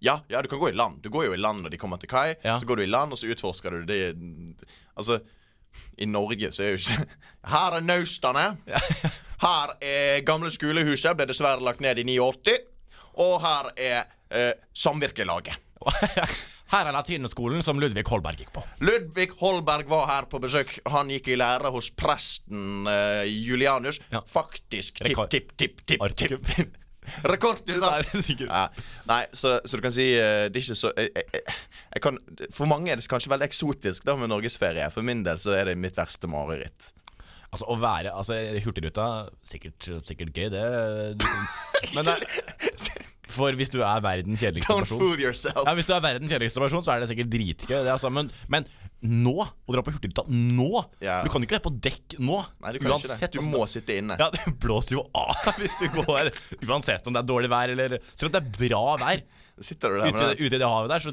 [0.00, 1.02] Ja, ja, du kan gå i land.
[1.04, 2.34] Du går jo i land når de kommer til kai.
[2.44, 2.56] Ja.
[2.58, 4.00] Så går du i land, og så utforsker du det
[4.96, 5.20] Altså,
[6.00, 7.04] i Norge så er jo ikke
[7.52, 8.46] Her er naustene.
[9.44, 11.16] Her er gamle skolehuset.
[11.16, 12.56] Ble dessverre lagt ned i 89.
[13.20, 15.56] Og her er eh, samvirkelaget.
[16.70, 18.62] Her er latinskolen som Ludvig Holberg gikk på.
[18.86, 20.76] Ludvig Holberg var her på besøk.
[20.92, 23.98] Han gikk i lære hos presten eh, Julianus.
[24.12, 24.20] Ja.
[24.28, 26.76] Faktisk tipp, tipp, tipp, tipp, tipp.
[27.00, 27.52] Da.
[27.66, 27.90] du sa!
[28.46, 28.64] Nei.
[29.08, 31.42] Nei, så, så du kan si eh, Det er ikke så jeg, jeg,
[31.96, 32.18] jeg kan,
[32.52, 34.88] For mange er det kanskje veldig eksotisk da med norgesferie.
[34.94, 36.92] For min del så er det mitt verste mareritt.
[37.50, 39.06] Altså Å være altså, Hurtigruta
[39.42, 40.66] Sikkert, sikkert gøy, det.
[41.96, 45.62] Men det er, for hvis du er verdens kjedeligste Don't person fool yourself.
[45.64, 47.74] Ja, Hvis du er verdens kjedeligste person, så er det sikkert dritgøy.
[47.80, 48.66] Det, altså, men, men
[49.00, 50.68] nå, å dra på Hurtigruta nå
[51.00, 51.20] Ja.
[51.24, 52.40] Du kan jo ikke være på dekk nå.
[52.60, 53.30] Nei, du kan ikke det.
[53.32, 54.18] Du altså, må sitte inne.
[54.20, 56.32] Ja, det blåser jo av hvis du går
[56.68, 59.24] Uansett om det er dårlig vær eller Selv om det er bra vær.
[59.60, 61.10] Sitter du der med Ute, ute i det havet der, så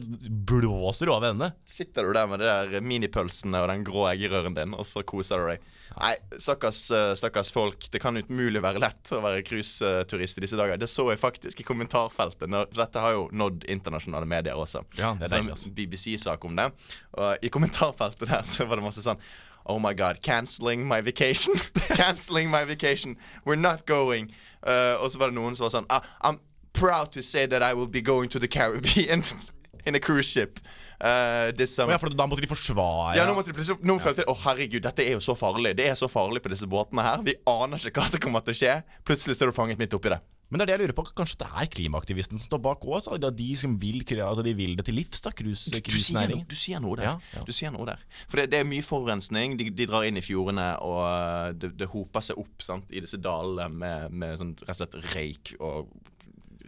[0.48, 1.50] blåser du av ende.
[1.68, 5.42] sitter du der med de der minipølsene og den grå eggerøren din, og så koser
[5.42, 5.66] du deg.
[5.98, 7.90] Nei, stakkars, eh, stakkars folk.
[7.92, 10.80] Det kan umulig være lett å være cruiseturist i disse dager.
[10.80, 12.48] Det så jeg faktisk i kommentarfeltet.
[12.72, 14.86] Dette har jo nådd internasjonale medier også.
[14.96, 15.74] Ja, det er deilig, altså.
[15.76, 16.72] BBC-sak om det.
[17.20, 19.20] Og i kommentarfeltet der så var det masse sånn
[19.68, 21.54] Oh my god, cancelling my vacation.
[22.00, 23.18] cancelling my vacation.
[23.44, 24.32] We're not going.
[24.64, 26.40] Uh, og så var det noen som var sånn "Ah, I'm
[26.80, 29.24] proud to say that I will be going to the Caribbean.
[29.88, 30.60] in a cruise ship
[31.02, 31.92] uh, this summer.
[31.96, 35.06] ja, for da måtte de forsvare Ja, nå måtte de Nå følte Å, herregud, dette
[35.06, 35.76] er jo så farlig.
[35.80, 37.22] Det er så farlig på disse båtene her.
[37.26, 38.74] Vi aner ikke hva som kommer til å skje.
[39.08, 40.20] Plutselig så er du fanget midt oppi det.
[40.48, 41.04] Men det er det jeg lurer på.
[41.20, 43.02] Kanskje det er klimaaktivisten som står bak òg?
[43.02, 45.34] Altså, de som vil, altså, de vil det til livs, da?
[45.36, 47.10] Cruise- Du sier, noe, du sier noe der.
[47.10, 47.44] Ja, ja.
[47.44, 49.58] Du sier noe der For det, det er mye forurensning.
[49.60, 53.04] De, de drar inn i fjordene, og uh, det, det hoper seg opp sant, i
[53.04, 55.92] disse dalene med, med sånn, rett og slett røyk og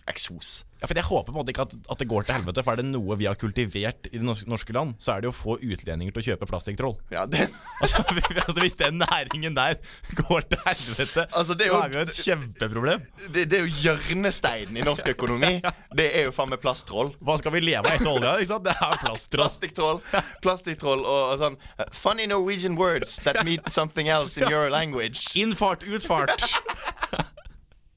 [0.10, 0.64] eksos.
[0.80, 2.72] Ja, for Jeg håper på en måte ikke at, at det går til helvete, for
[2.72, 5.58] er det noe vi har kultivert i det norske, land, så er det å få
[5.60, 6.96] utlendinger til å kjøpe plastikktroll.
[7.12, 7.50] Ja, det,
[7.84, 8.04] Altså,
[8.46, 9.76] altså Hvis den næringen der
[10.22, 13.04] går til helvete, Altså, det er så er vi jo et kjempeproblem.
[13.34, 15.60] det, det er jo hjørnesteinen i norsk økonomi.
[16.00, 17.10] Det er jo faen meg plasttroll.
[17.26, 18.36] Hva skal vi leve av etter olja?
[18.40, 18.68] ikke sant?
[18.68, 19.42] Det er plasttroll.
[19.44, 20.00] Plastikktroll
[20.46, 25.20] Plastikktroll og, og sånn uh, Funny Norwegian words that mean something else in your language.
[25.36, 26.46] Innfart, utfart.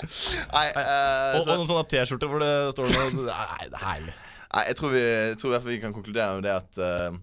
[0.02, 4.16] Nei, uh, Og, og noen sånne T-skjorter hvor det står noe Nei, det er herlig.
[4.56, 6.82] nei jeg, tror vi, jeg tror i hvert fall vi kan konkludere med det at
[6.82, 7.20] uh,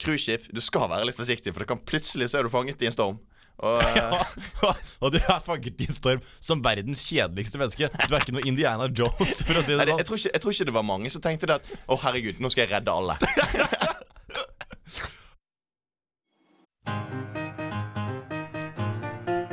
[0.00, 2.90] cruiseskip Du skal være litt forsiktig, for det kan plutselig så er du fanget i
[2.90, 3.20] en storm.
[3.60, 4.64] Og uh,
[5.04, 7.90] og du er fanget i en storm som verdens kjedeligste menneske.
[8.06, 9.98] Du er ikke noe Indiana Jones, for å si det sånn.
[10.00, 12.40] jeg, tror ikke, jeg tror ikke det var mange som tenkte det at Å, herregud,
[12.40, 13.18] nå skal jeg redde alle.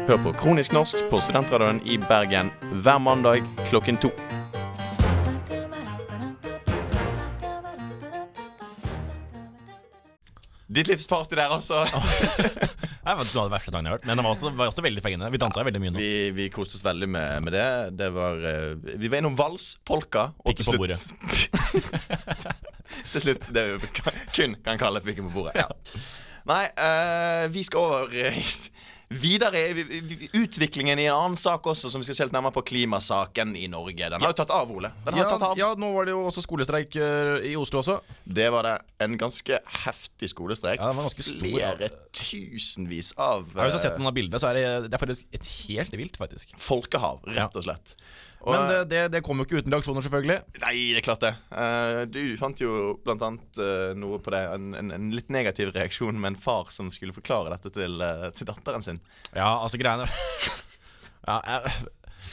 [0.08, 2.48] Hør på Kronisk norsk på Studentradioen i Bergen
[2.80, 4.08] hver mandag klokken to.
[10.72, 11.82] Ditt livs party der, altså.
[11.91, 15.04] Ikke hva det verste sangen jeg har hørt, men den var også, var også veldig
[15.04, 15.32] fengende.
[15.34, 16.00] Vi dansa veldig mye nå.
[16.00, 17.67] Vi, vi koste oss veldig med, med det.
[18.00, 20.96] Det var eh, Vi var innom vals, polka og til slutt
[23.12, 25.60] Til slutt det vi kun kan kalle pikken på bordet.
[25.60, 25.67] Ja.
[26.54, 28.13] Nei, uh, vi skal over
[29.10, 29.62] videre
[30.36, 33.67] utviklingen i en annen sak også, som vi skal se litt nærmere på klimasaken i
[33.72, 34.10] Norge.
[34.12, 34.91] Den har jo tatt av, Ole.
[35.06, 35.58] Den har Ja, tatt av.
[35.60, 38.00] ja, nå var det jo også skolestreik eh, i Oslo også.
[38.28, 38.76] Det var det.
[39.08, 40.82] En ganske heftig skolestreik.
[40.84, 41.39] Ja, ganske stor.
[41.48, 44.65] Flere tusenvis av Ja, hvis du har sett eh, noen av bildene, så er det,
[44.91, 46.56] det er faktisk et helt vilt, faktisk.
[46.62, 47.96] folkehav, rett og slett.
[48.45, 50.38] Og, Men det, det, det kom jo ikke uten reaksjoner, selvfølgelig.
[50.62, 51.34] Nei, det er klart det.
[51.52, 54.43] Uh, du fant jo blant annet uh, noe på det.
[54.54, 58.30] En, en, en litt negativ reaksjon med en far som skulle forklare dette til, uh,
[58.38, 59.02] til datteren sin.
[59.34, 60.06] Ja, altså greiene
[61.28, 61.39] ja,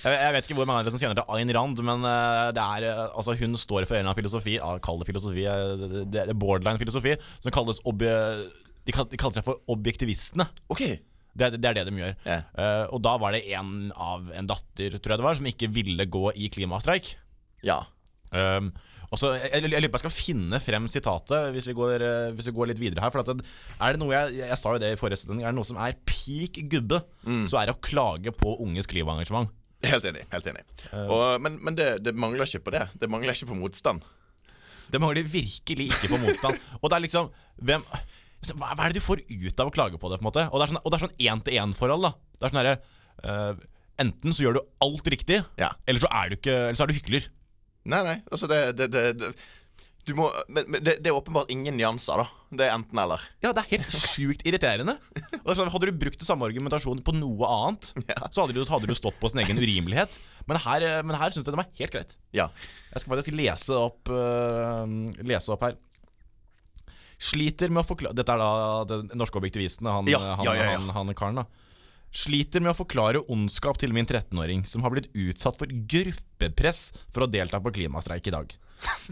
[0.05, 2.05] jeg, jeg, vet ikke hvor mange av dere som kjenner til Ayn Rand, men
[2.55, 5.47] det er, altså, hun står for en av filosofi ja, Kall det filosofi,
[6.13, 8.13] det er borderline-filosofi, som kalles obje,
[8.85, 10.47] de, kaller seg for objektivistene.
[10.69, 10.85] Ok
[11.35, 12.17] Det, det er det de gjør.
[12.29, 12.41] Ja.
[12.55, 15.71] Uh, og da var det en av en datter, tror jeg det var, som ikke
[15.75, 17.17] ville gå i klimastreik.
[17.67, 17.83] Ja.
[18.31, 18.71] Um,
[19.15, 22.49] og så, jeg, jeg, jeg jeg skal finne frem sitatet hvis vi går, eh, hvis
[22.51, 23.13] vi går litt videre her.
[23.15, 23.45] For det,
[23.79, 25.79] er det noe jeg, jeg sa jo det i forrige sending, er det noe som
[25.79, 26.99] er peak gubbe,
[27.47, 29.53] så er det å klage på unges klimaengasjement.
[29.85, 30.25] Helt enig.
[30.33, 30.63] helt enig
[31.13, 32.87] Og, Men, men det, det mangler ikke på det.
[32.97, 34.03] Det mangler ikke på motstand.
[34.91, 36.59] Det mangler virkelig ikke på motstand.
[36.81, 37.31] Og det er liksom
[37.69, 37.85] hvem,
[38.53, 40.19] hva, hva er det du får ut av å klage på det?
[40.21, 40.45] på en måte?
[40.51, 42.05] Og det er sånn, og det er sånn én-til-én-forhold.
[42.05, 42.77] da Det er sånn herre
[43.25, 43.65] uh,
[44.05, 45.71] Enten så gjør du alt riktig, Ja.
[45.87, 47.29] eller så er du ikke Eller så er du hykler.
[47.87, 48.15] Nei, nei.
[48.33, 52.25] Altså, det, det, det, må, men, men det, det er åpenbart ingen nyanser, da.
[52.59, 53.23] Det er enten-eller.
[53.45, 54.97] Ja, det er helt sjukt irriterende.
[55.45, 58.29] Er sånn, hadde du brukt det samme argumentasjonen på noe annet, Ja.
[58.33, 60.19] så hadde du, hadde du stått på sin egen urimelighet.
[60.49, 62.17] Men her, eh, men her syns jeg det var helt greit.
[62.37, 62.49] Ja.
[62.91, 64.85] Jeg skal faktisk lese opp, uh,
[65.23, 65.77] lese opp her.
[67.19, 70.73] Sliter med å forklare Dette er da den norske objektivisten, han, Ja, han, ja, ja,
[70.79, 71.43] han, han karen.
[71.43, 71.47] da
[72.15, 77.25] Sliter med å forklare ondskap til min 13-åring, som har blitt utsatt for gruppepress for
[77.25, 78.53] å delta på klimastreik i dag.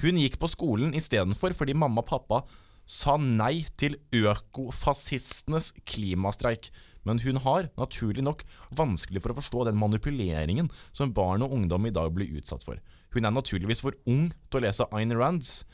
[0.05, 2.45] Hun gikk på skolen istedenfor fordi mamma og pappa
[2.87, 6.71] sa nei til økofascistenes klimastreik.
[7.03, 8.45] Men hun har, naturlig nok,
[8.79, 12.79] vanskelig for å forstå den manipuleringen som barn og ungdom i dag blir utsatt for.
[13.12, 15.65] Hun er naturligvis for ung til å lese Ayn Rands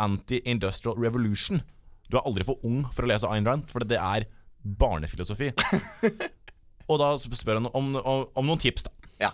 [0.00, 1.62] Anti-Industrial Revolution.
[2.10, 4.26] Du er aldri for ung for å lese Ayn Rand, for det er
[4.60, 5.52] barnefilosofi.
[6.90, 8.94] Og da spør han om, om, om noen tips, da.
[9.20, 9.30] Ja.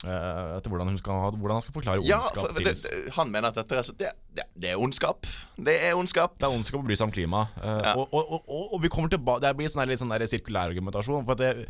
[0.00, 3.50] Uh, etter hvordan, skal, hvordan han skal forklare ja ondskap for, det, det, han mener
[3.50, 5.28] at dette er, det, det, det er ondskap.
[5.60, 6.38] Det er ondskap.
[6.40, 7.44] Det er ondskap å bry seg om klima.
[7.58, 7.94] Uh, Ja.
[7.96, 11.26] og, og, og, og, vi kommer tilbake Det blir sånn litt sånn sirkulær argumentasjon.
[11.28, 11.64] For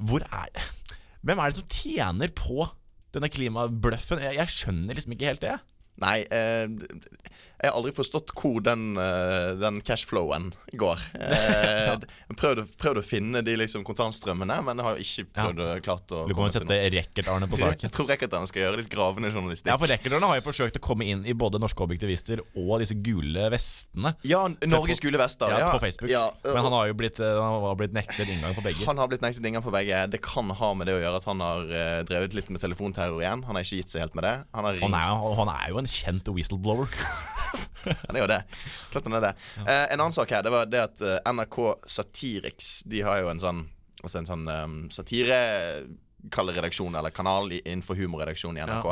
[0.00, 0.70] hvor er
[1.20, 2.64] Hvem er det som tjener på
[3.12, 4.22] denne klimabløffen?
[4.24, 5.58] Jeg, jeg skjønner liksom ikke helt det.
[6.00, 6.66] Nei, eh,
[7.60, 11.00] jeg har aldri forstått hvor den, eh, den cashflowen går.
[11.30, 11.96] Eh,
[12.38, 16.22] prøvd, prøvd å finne de liksom kontantstrømmene, men jeg har ikke prøvd å klart å
[16.28, 17.82] Du kommer til å sette Rekkert-Arne på saken.
[17.86, 19.70] Jeg tror Rekkerterne skal gjøre litt gravende journalistikk.
[19.72, 22.96] Ja, for Rekkert-Arne har jo forsøkt å komme inn i både norske objektivister og disse
[23.04, 24.14] gule vestene.
[24.26, 25.52] Ja, Norges gule vester.
[25.52, 26.10] Ja, Ja, på Facebook.
[26.12, 28.86] Ja, Men han har jo blitt, eh, han har blitt nektet inngang på begge.
[28.88, 30.00] Han har blitt nektet inngang på begge.
[30.14, 33.20] Det kan ha med det å gjøre at han har eh, drevet litt med telefonterror
[33.20, 33.44] igjen.
[33.48, 34.36] Han har ikke gitt seg helt med det.
[34.56, 36.88] Han har ringt Han er, han er jo en kjent whistleblower.
[38.06, 38.42] Han er jo det.
[38.92, 39.30] Klart han er det.
[39.64, 41.56] Eh, en annen sak her, det var det at eh, NRK
[41.88, 43.62] Satiriks De har jo en sånn,
[44.04, 48.90] altså en sånn um, satireredaksjon, eller kanal i- innenfor humorredaksjonen i NRK.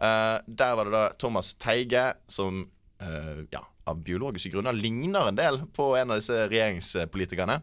[0.00, 2.62] Eh, der var det da Thomas Teige som
[3.02, 7.58] eh, ja, av biologiske grunner ligner en del på en av disse regjeringspolitikerne.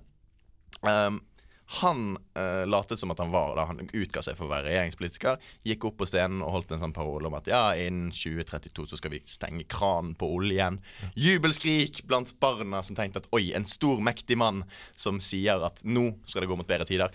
[0.84, 1.22] Um,
[1.68, 5.40] han uh, latet som at han var da Han utga seg for å være regjeringspolitiker.
[5.68, 9.00] Gikk opp på scenen og holdt en sånn parole om at ja, innen 2032 så
[9.00, 10.80] skal vi stenge kranen på oljen.
[11.20, 14.64] Jubelskrik blant barna som tenkte at oi, en stor, mektig mann
[14.96, 17.12] som sier at nå skal det gå mot bedre tider.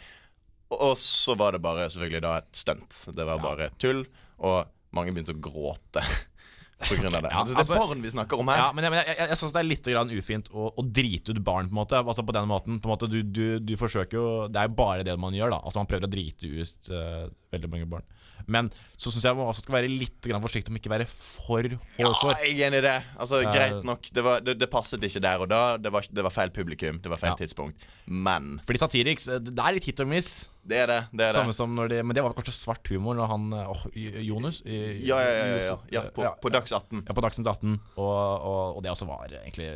[0.73, 3.01] Og så var det bare selvfølgelig da et stunt.
[3.17, 4.05] Det var bare tull,
[4.45, 6.05] og mange begynte å gråte.
[6.89, 7.31] På grunn av det.
[7.33, 8.63] Ja, det altså- er barn vi snakker om her.
[8.63, 11.35] Ja, men jeg, jeg, jeg, jeg syns det er litt grann ufint å, å drite
[11.37, 12.01] ut barn, på en måte.
[12.03, 12.81] Altså på den måten.
[12.83, 15.55] På en måte du, du, du forsøker jo Det er jo bare det man gjør,
[15.55, 15.63] da.
[15.63, 18.05] Altså Man prøver å drite ut eh, veldig mange barn.
[18.51, 21.63] Men så syns jeg man også skal være litt grann forsiktig om ikke være for
[21.69, 22.09] Ja,
[22.43, 22.95] jeg er enig i det.
[23.21, 24.09] Altså, Eh, Greit nok.
[24.13, 25.61] Det, var, det, det passet ikke der og da.
[25.79, 26.99] Det var, det var feil publikum.
[27.03, 27.39] Det var feil Ja.
[27.45, 27.85] tidspunkt.
[28.07, 30.49] Men Fordi Satiriks, eh, det er litt hit og miss.
[30.67, 30.99] det er det.
[31.13, 31.57] det, er Samme det.
[31.59, 33.85] som når de, men det var kanskje svart humor når han eh, åh,
[34.27, 35.47] Jonas i- Ja, ja, ja.
[35.47, 35.79] ja, ja.
[35.93, 37.05] ja på, på Dags 18.
[37.07, 37.81] Ja, på Dagsnytt 18.
[37.97, 39.69] Og, og, og det også var egentlig,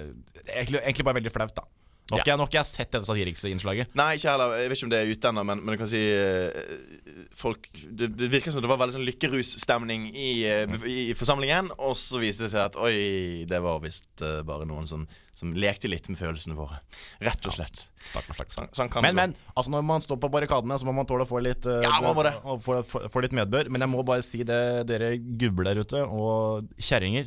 [0.46, 1.62] egentlig Egentlig bare veldig flaut, da.
[2.06, 3.94] Nå har ikke jeg- ikke jeg sett dette Satiriks-innslaget.
[3.98, 4.52] Nei, ikke heller.
[4.60, 6.76] Jeg vet ikke om det er ute ennå, men, men du kan si eh,
[7.34, 11.96] Folk det, det virker som det var veldig sånn lykkerusstemning i, eh, i forsamlingen, og
[11.98, 15.02] så viste det seg at oi, det var visst eh, bare noen som,
[15.36, 16.78] som lekte litt med følelsene våre.
[17.26, 17.88] Rett og slett.
[18.06, 18.54] Stakkars, stakkars.
[18.60, 21.26] Sånn, sånn kan Men, men, altså når man står på barrikadene, så må man tåle
[21.26, 21.98] å få litt Ja,
[22.62, 23.68] få, få, få litt medbør.
[23.68, 27.26] Men jeg må bare si det, dere gubber der ute, og kjerringer,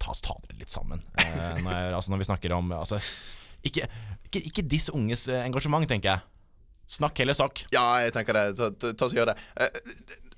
[0.00, 1.04] ta, ta dere litt sammen.
[1.20, 2.98] Når, jeg, altså når vi snakker om altså,
[3.70, 3.88] ikke,
[4.28, 6.24] ikke, ikke diss unges eh, engasjement, tenker jeg.
[6.96, 7.64] Snakk heller sak.
[7.74, 8.44] Ja, jeg tenker det.
[8.58, 9.36] Ta, ta, ta og gjør det.
[9.58, 9.80] Eh,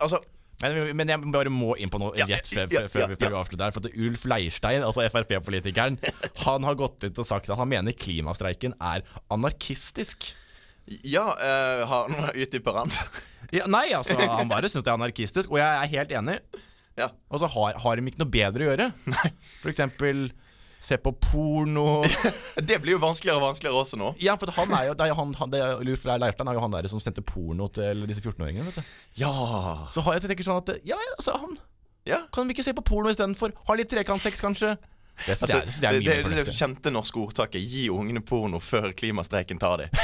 [0.01, 0.23] altså
[0.63, 3.19] Men, men jeg bare må inn på noe Ja, rett før, ja, før, ja, vi-
[3.21, 3.75] før vi avslutter her.
[3.77, 5.99] For at Ulf Leirstein, altså Frp-politikeren,
[6.47, 10.31] han har gått ut og sagt at han mener klimastreiken er anarkistisk.
[11.05, 12.91] Ja, uh, har han utdypet han?
[13.55, 16.35] Ja, nei, altså, han bare syns det er anarkistisk, og jeg er helt enig.
[17.01, 17.07] ja.
[17.33, 18.89] Og så har, har de ikke noe bedre å gjøre.
[19.63, 20.27] For eksempel
[20.81, 22.03] se på porno.
[22.69, 24.13] Det blir jo vanskeligere og vanskeligere også nå.
[24.23, 25.83] Ja, for han er jo det er jo han, han, det er,
[26.23, 28.69] Leirstein er jo han der som sendte porno til disse 14-åringene.
[28.71, 29.33] vet du Ja.
[29.95, 31.59] Så har jeg tenker sånn at Ja, ja, altså, han
[32.09, 32.23] ja.
[32.33, 33.53] kan vi ikke se på porno istedenfor?
[33.69, 34.77] Ha litt trekantsex, kanskje?
[35.19, 38.93] Det Altså, det, det er det, det, det kjente norske ordtaket 'gi ungene porno før
[38.95, 39.91] klimastreiken tar dem'.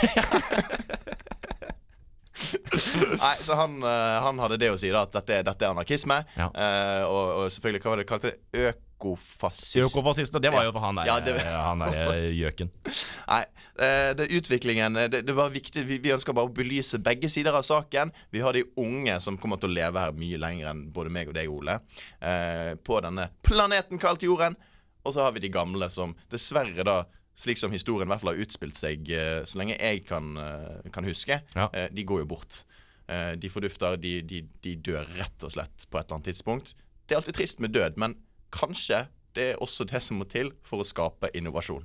[2.34, 6.16] Nei, så han, eh, han hadde det å si, da at dette, dette er anarkisme.
[6.34, 6.48] Ja.
[6.50, 8.72] Uh, og, og selvfølgelig, hva var det kalte det?
[9.04, 9.76] Økofascist.
[9.84, 12.70] Økofascistene, det var jo for han der, Ja, det- han der eh, gjøken.
[13.28, 13.40] Nei,
[13.78, 16.98] eh, det er utviklingen eh, det, det bare viktig vi, vi ønsker bare å belyse
[17.04, 18.12] begge sider av saken.
[18.32, 21.28] Vi har de unge som kommer til å leve her mye lenger enn både meg
[21.28, 21.78] og deg, Ole.
[22.20, 24.56] Eh, på denne planeten kalt jorden.
[25.04, 27.02] Og så har vi de gamle som dessverre, da
[27.36, 30.90] slik som historien i hvert fall har utspilt seg eh, så lenge jeg kan, eh,
[30.94, 31.66] kan huske, Ja.
[31.74, 32.60] eh, de går jo bort.
[33.10, 36.72] Eh, de fordufter, de, de, de dør rett og slett på et eller annet tidspunkt.
[37.04, 38.14] Det er alltid trist med død, men
[38.54, 41.84] kanskje det er også det som må til for å skape innovasjon.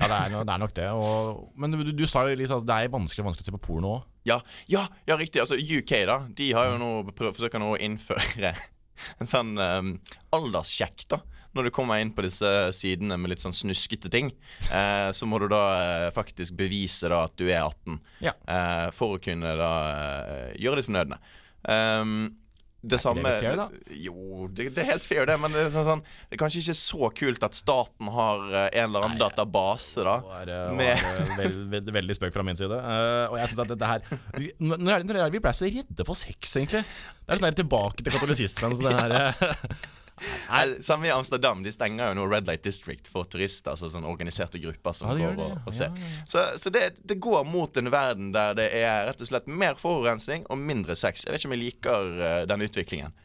[0.00, 0.86] Ja, det er, det er nok det.
[0.96, 3.64] Og, men du, du sa jo litt at det er vanskelig, vanskelig å se på
[3.66, 4.06] porno òg.
[4.28, 4.38] Ja,
[4.70, 5.42] ja, ja, riktig.
[5.42, 6.20] Altså UK, da.
[6.36, 8.52] De har jo nå forsøker nå å innføre
[9.20, 9.92] en sånn um,
[10.36, 11.20] alderssjekk, da.
[11.56, 12.46] Når du kommer inn på disse
[12.76, 14.28] sidene med litt sånn snuskete ting,
[14.70, 17.96] eh, så må du da eh, faktisk bevise da at du er 18.
[18.22, 18.36] Ja.
[18.46, 21.18] Eh, for å kunne da eh, gjøre det fornødne.
[21.66, 22.12] Um,
[22.80, 23.60] det samme litt fair?
[23.92, 25.36] Jo, det, det er helt fair, det.
[25.40, 28.66] Men det er, sånn, sånn, det er kanskje ikke så kult at staten har eh,
[28.80, 30.16] en eller annen database, da.
[30.48, 32.80] Det var, var, veld, veld, veldig spøk fra min side.
[32.80, 34.04] Uh, og jeg synes at dette her
[34.60, 36.84] Når er det, når er det vi ble så redde for sex, egentlig?
[36.84, 38.78] Det er sånn her tilbake til katolisismen.
[38.78, 39.16] Så det her,
[40.09, 40.09] Nei,
[40.84, 41.62] Samme i Amsterdam.
[41.64, 43.72] De stenger jo nå Red Light District for turister.
[43.74, 45.92] Altså sånn organiserte grupper som Ja, går det, og, og ser.
[45.96, 49.30] Ja, ja, Så, så det, det går mot en verden der det er rett og
[49.30, 51.24] slett mer forurensning og mindre sex.
[51.26, 53.16] Jeg vet ikke om jeg liker uh, den utviklingen.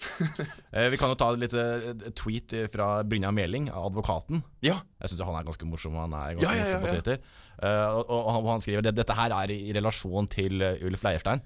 [0.72, 4.40] eh, vi kan jo ta litt lite tweet fra Brynja Meling, advokaten.
[4.64, 5.98] Ja, Jeg syns han er ganske morsom.
[6.00, 6.94] Han er ganske Ja, ja, ja, morsom på.
[6.96, 7.20] Twitter.
[7.60, 11.42] Uh, og, og han- skriver at dette her er i relasjon til eh, Ulf Leirstein.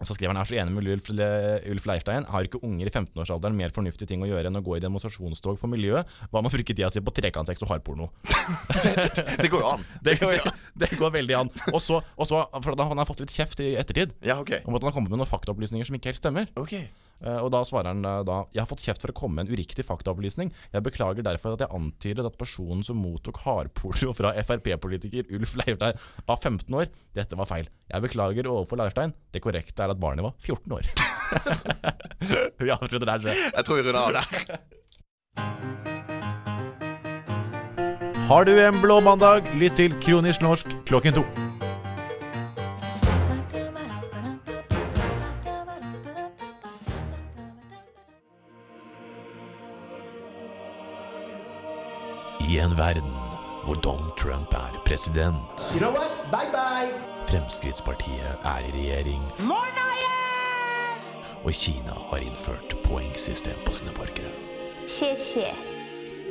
[0.00, 1.10] Og så skriver han er så enig med Ulf,
[1.70, 2.26] Ulf Leirstein.
[2.26, 5.60] Har ikke unger i 15-årsalderen mer fornuftige ting å gjøre enn å gå i demonstrasjonstog
[5.60, 6.10] for miljøet?
[6.32, 8.10] Hva med å bruke tida si på trekantsex og hardporno?
[9.42, 9.86] det går jo an.
[10.02, 11.52] Det, går det, det går veldig an.
[11.70, 14.56] Og så, for Han har fått litt kjeft i ettertid Ja, ok.
[14.66, 16.50] om at han har kommet med noen faktaopplysninger som ikke helt stemmer.
[16.58, 17.13] Ok Eh,
[17.44, 19.56] Og da svarer han eh, da Jeg har fått kjeft for å komme med en
[19.56, 20.52] uriktig faktaopplysning.
[20.74, 25.96] Jeg beklager derfor at jeg antydet at personen som mottok hardporno fra Frp-politiker Ulf Leirstein
[26.28, 26.86] var 15 år.
[27.16, 27.66] Dette var feil.
[27.90, 29.14] Jeg beklager overfor Leirstein.
[29.32, 30.84] Det korrekte er at barnet var 14 år.
[32.64, 33.18] Vi avslutter der.
[33.18, 33.52] tror jeg.
[33.54, 34.24] Jeg tror vi runder av der.
[38.24, 41.43] Har du en blå mandag, lytt til Kronisk norsk klokken to.
[52.54, 53.10] I en verden
[53.64, 56.10] hvor Donald Trump er president, You know what?
[56.30, 56.92] Bye bye.
[57.26, 59.22] Fremskrittspartiet er i regjering,
[61.44, 64.30] og Kina har innført poengsystem på sine borgere.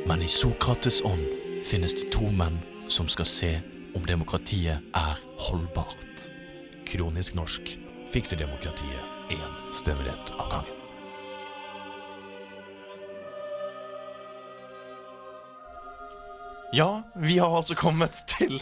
[0.07, 1.25] Men i Sokrates ånd
[1.65, 3.51] finnes det to menn som skal se
[3.95, 6.29] om demokratiet er holdbart.
[6.87, 7.75] Kronisk norsk
[8.13, 10.82] fikser demokratiet én stemmerett av gangen.
[16.73, 18.55] Ja, vi har altså kommet til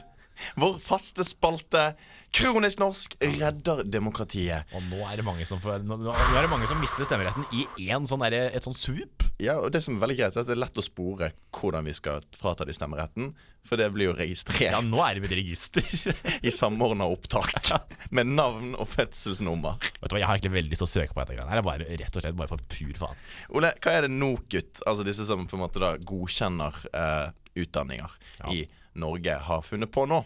[0.60, 1.94] vår faste spalte
[2.32, 4.68] Kronisk norsk redder demokratiet.
[4.76, 7.44] Og nå er det mange som, får, nå, nå er det mange som mister stemmeretten
[7.56, 9.26] i én sånn der, et sånn sup.
[9.44, 11.88] Ja, og det som er veldig greit, er at det er lett å spore hvordan
[11.88, 13.34] vi skal frata de stemmeretten.
[13.68, 15.84] For det blir jo registrert Ja, nå er det med register.
[16.48, 17.74] i samordna opptak.
[18.16, 19.76] Med navn og fødselsnummer.
[20.00, 21.36] Vet du hva, Jeg har egentlig veldig lyst til å søke på dette.
[21.44, 21.52] her.
[21.52, 23.22] Det er bare, rett og slett bare for pur faen.
[23.60, 28.20] Ole, hva er det NOKUT, altså disse som på en måte da godkjenner eh, utdanninger
[28.54, 28.66] i
[29.02, 30.22] Norge, har funnet på nå?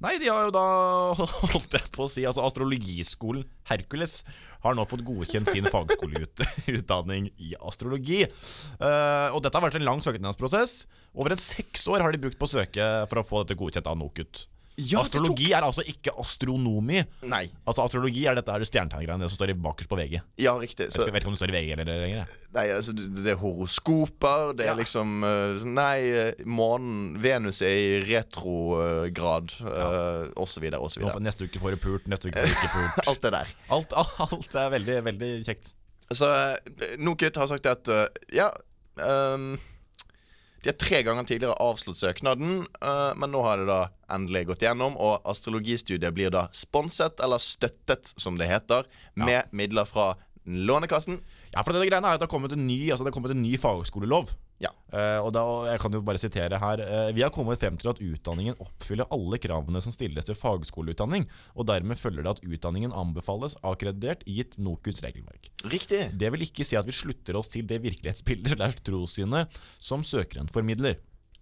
[0.00, 0.64] Nei, de har jo da
[1.52, 4.22] holdt jeg på å si Altså Astrologiskolen Hercules
[4.64, 8.26] har nå fått godkjent sin fagskoleutdanning i astrologi.
[8.76, 10.82] Uh, og dette har vært en lang søknadsprosess.
[11.16, 13.88] Over en seks år har de brukt på å søke for å få dette godkjent
[13.88, 14.42] av NOKUT.
[14.88, 17.02] Ja, astrologi er altså ikke astronomi.
[17.28, 17.42] Nei.
[17.68, 20.20] Altså Astrologi er dette her stjernetegngreiene, det som står i bakerst på VG.
[20.40, 20.88] Ja, riktig.
[20.94, 22.32] Så, Jeg vet ikke om det står i VG eller lenger.
[22.56, 24.76] nei, altså, det er horoskoper, det er Ja.
[24.80, 29.90] liksom eh, Nei, eh, månen Venus er i retrograd, ja.
[30.36, 31.20] og så videre, og så videre.
[31.24, 33.08] Neste uke får du pult, neste uke får du ikke pult.
[33.12, 33.54] Alt det der.
[33.76, 33.92] Alt,
[34.26, 35.74] alt er veldig, veldig kjekt.
[36.10, 38.48] Så eh, NOKUT har sagt at eh, Ja
[38.98, 39.52] ehm,
[40.62, 43.80] De har tre ganger tidligere avslått søknaden, eh, men nå har det da
[44.12, 49.88] endelig gått gjennom, og astrologistudiet blir da sponset, eller støttet, som det heter, med midler
[49.88, 50.12] fra
[50.44, 51.20] Lånekassen.
[51.50, 53.34] Ja, for det greiene er at det har kommet en ny, altså det har kommet
[53.34, 54.30] en ny fagskolelov.
[54.62, 54.70] Ja.
[54.92, 56.82] Uh, og da, Jeg kan jo bare sitere her.
[56.84, 61.26] uh, vi har kommet frem til at utdanningen oppfyller alle kravene som stilles til fagskoleutdanning,
[61.56, 65.50] og dermed følger det at utdanningen anbefales akkreditert gitt NOKUTs regelverk.
[65.64, 66.02] Riktig.
[66.14, 70.52] Det vil ikke si at vi slutter oss til det virkelighetsbildet slash trossynet som søkeren
[70.52, 71.00] formidler.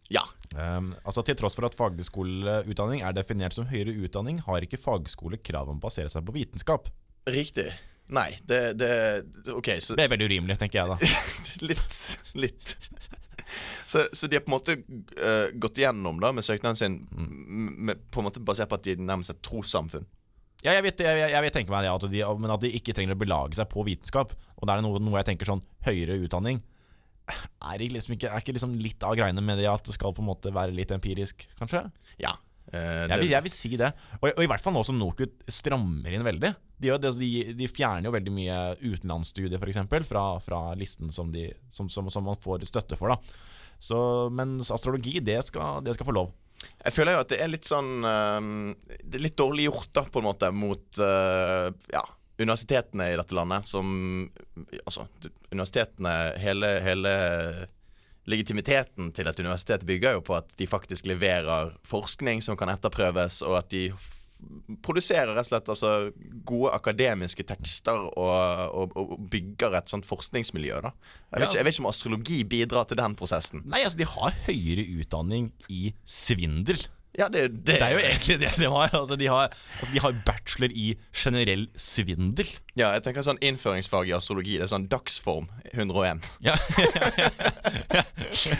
[0.09, 0.25] Ja.
[0.57, 5.37] Um, altså Til tross for at fagskoleutdanning er definert som høyere utdanning, har ikke fagskole
[5.37, 6.88] krav om å basere seg på vitenskap.
[7.29, 7.68] Riktig.
[8.14, 8.90] Nei, det, det
[9.53, 10.97] OK, så Det er veldig urimelig, tenker jeg da.
[11.68, 11.99] Litt.
[12.38, 12.77] Litt.
[13.88, 17.68] Så, så de har på en måte uh, gått igjennom da med søknaden sin mm.
[17.88, 20.09] med, på en måte basert på at de nærmer seg trossamfunn.
[20.64, 22.92] Ja, jeg vet, jeg, jeg, vet tenke meg det, at de, men at de ikke
[22.97, 24.35] trenger å belage seg på vitenskap.
[24.59, 26.59] Og da er det noe, noe jeg tenker sånn høyere utdanning
[27.31, 30.16] Er ikke, liksom ikke, er ikke liksom litt av greiene med det at det skal
[30.16, 31.85] på en måte være litt empirisk, kanskje?
[32.18, 32.35] Ja.
[32.73, 33.93] Eh, Jeg vil, jeg vil si det.
[34.21, 36.51] Og, og i hvert fall nå som NOKUT strammer inn veldig.
[36.79, 41.49] De, det- de, de fjerner jo veldig mye utenlandsstudier, f.eks., fra, fra listen som, de,
[41.73, 43.15] som, som, som man får støtte for.
[43.15, 43.19] da
[43.79, 43.99] så,
[44.35, 46.31] Mens astrologi, det skal, det skal få lov.
[46.83, 48.47] Jeg føler jo at det er litt sånn eh,
[49.05, 52.03] Det er litt dårlig gjort, da, på en måte, mot eh, ja,
[52.43, 53.93] universitetene i dette landet, som
[54.83, 55.07] Altså,
[55.53, 57.13] universitetene Hele, hele
[58.29, 63.41] legitimiteten til et universitet bygger jo på at de faktisk leverer forskning som kan etterprøves,
[63.47, 63.88] og at de
[64.85, 65.93] produserer rett og slett altså,
[66.47, 68.35] gode akademiske tekster og,
[68.71, 70.79] og, og bygger et sånt forskningsmiljø.
[70.85, 73.64] da jeg vet, ikke, jeg vet ikke om astrologi bidrar til den prosessen.
[73.67, 76.87] Nei, altså, de har høyere utdanning i svindel.
[77.16, 78.92] Ja, det, det, Det er jo egentlig det de har.
[78.94, 79.49] Altså, de har,
[79.81, 82.47] altså, de har bachelor i generell svindel.
[82.79, 84.59] Ja, jeg tenker sånn innføringsfag i astrologi.
[84.61, 86.21] Det er sånn dagsform 101.
[86.47, 86.55] Ja.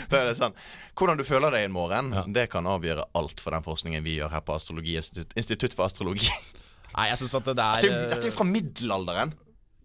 [0.09, 0.55] Det er sånn
[0.97, 2.23] Hvordan du føler deg i morgen, Ja.
[2.27, 6.27] det kan avgjøre alt for den forskningen vi gjør her på Astrologiinstitutt Institutt for astrologi.
[6.97, 9.31] Nei, jeg synes at det er Dette dette er fra middelalderen.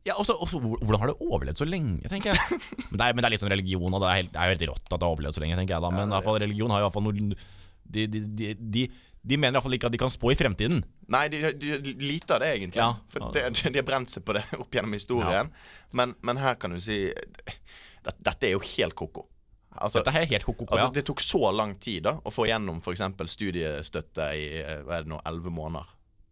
[0.05, 2.59] Ja, også, også, Hvordan har det overlevd så lenge, tenker jeg.
[2.90, 4.50] Men det er, men det er litt sånn religion, og det er, helt, det er
[4.50, 5.90] jo helt rått at det har overlevd så lenge, tenker jeg da.
[5.94, 7.38] Men i hvert fall, religion har jo fall noe
[7.85, 8.87] de, de, de, de,
[9.23, 10.83] de mener i hvert fall ikke at de kan spå i fremtiden.
[11.12, 12.80] Nei, de, de, de lite av det, egentlig.
[12.80, 12.91] Ja.
[13.12, 15.53] For de, de har brent seg på det opp gjennom historien.
[15.93, 19.28] Men, men her kan du si det, Dette er jo helt ko-ko.
[19.74, 20.93] Altså, Dette er helt koko, altså, ja.
[20.95, 23.01] det tok så lang tid da å få gjennom f.eks.
[23.32, 24.45] studiestøtte i
[24.87, 25.89] hva er det nå, 11 måneder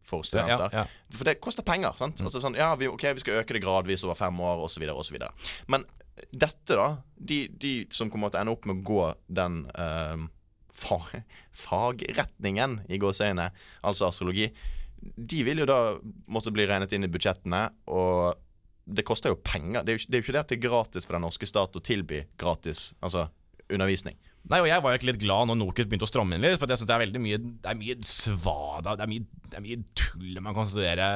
[0.06, 0.68] for studenter.
[0.70, 1.96] Ja, ja, For det koster penger.
[1.98, 2.22] sant?
[2.22, 4.84] Altså sånn, ja, vi, ok, vi skal øke det gradvis over fem år, osv.
[4.94, 5.18] osv.
[5.72, 5.86] Men
[6.30, 10.24] dette, da De, de som kommer til å ende opp med å gå den eh,
[10.76, 10.98] fa
[11.64, 13.50] fagretningen, i gåseøyne,
[13.84, 14.48] altså astrologi,
[15.02, 15.78] de vil jo da
[16.32, 18.38] måtte bli regnet inn i budsjettene, og
[18.86, 19.84] det koster jo penger.
[19.84, 21.48] Det er jo, det er jo ikke det at det er gratis for den norske
[21.48, 23.28] stat å tilby gratis altså
[23.72, 24.18] undervisning.
[24.50, 26.56] Nei, og Jeg var jo ikke litt glad når NOKUT begynte å stramme inn litt.
[26.58, 29.58] For jeg synes det er veldig mye Det er mye svada Det er mye, det
[29.58, 31.06] er mye tull man kan studere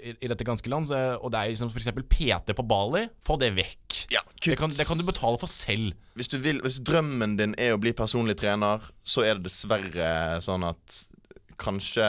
[0.00, 0.88] i, i dette ganske land.
[1.20, 1.90] Og det er liksom f.eks.
[2.08, 3.04] PT på Bali.
[3.20, 3.91] Få det vekk.
[4.12, 5.94] Ja, det, kan, det kan du betale for selv.
[6.18, 10.12] Hvis, du vil, hvis drømmen din er å bli personlig trener, så er det dessverre
[10.44, 10.98] sånn at
[11.62, 12.04] kanskje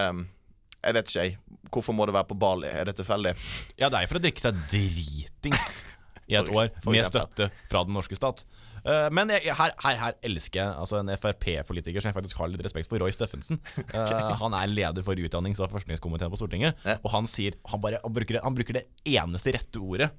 [0.83, 1.37] Jeg vet ikke, jeg.
[1.73, 2.67] Hvorfor må det være på Bali?
[2.69, 3.31] Er det tilfeldig?
[3.79, 5.67] Ja, det er jo for å drikke seg dritings
[6.31, 8.43] i et år, med støtte fra den norske stat.
[8.83, 12.51] Uh, men jeg, her, her, her elsker jeg altså en Frp-politiker som jeg faktisk har
[12.51, 13.61] litt respekt for, Roy Steffensen.
[13.79, 16.79] Eh, han er leder for utdannings- og forskningskomiteen på Stortinget.
[16.83, 16.97] Ja.
[16.99, 20.11] Og han sier han, bare, han, bruker, det- han bruker det eneste rette ordet.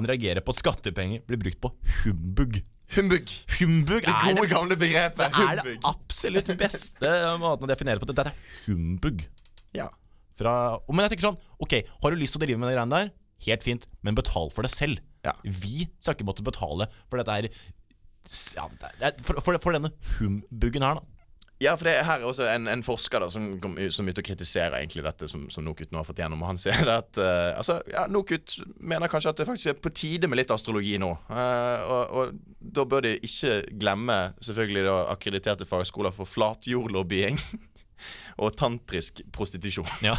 [0.00, 2.62] Han reagerer på at skattepenger blir brukt på humbug.
[2.96, 3.32] Humbug!
[3.58, 5.34] Humbug Det gode, det, gamle begrepet.
[5.36, 7.10] Det er det absolutt beste
[7.42, 8.16] måten å definere på det.
[8.16, 9.26] Dette er humbug.
[9.76, 9.90] Ja.
[10.40, 10.54] Fra,
[10.88, 13.12] men jeg tenker sånn Ok, har du lyst til å drive med de greiene der?
[13.44, 15.04] Helt fint, men betal for det selv.
[15.26, 15.36] Ja.
[15.44, 17.50] Vi skal ikke måtte betale for dette her
[18.56, 18.66] ja,
[19.24, 21.19] for, for, for denne humbuggen her, da.
[21.60, 24.08] Ja, for det er her er også en, en forsker da som kom ut- som
[24.08, 26.40] ute og kritiserer egentlig dette som, som NOKUT nå har fått gjennom.
[26.40, 29.92] Og han sier at uh, altså, ja, NOKUT mener kanskje at det faktisk er på
[29.92, 31.10] tide med litt astrologi nå.
[31.28, 37.36] Uh, og, og da bør de ikke glemme selvfølgelig da akkrediterte fagskoler for flatjordlobbying
[38.42, 39.88] og tantrisk prostitusjon.
[40.08, 40.16] Ja.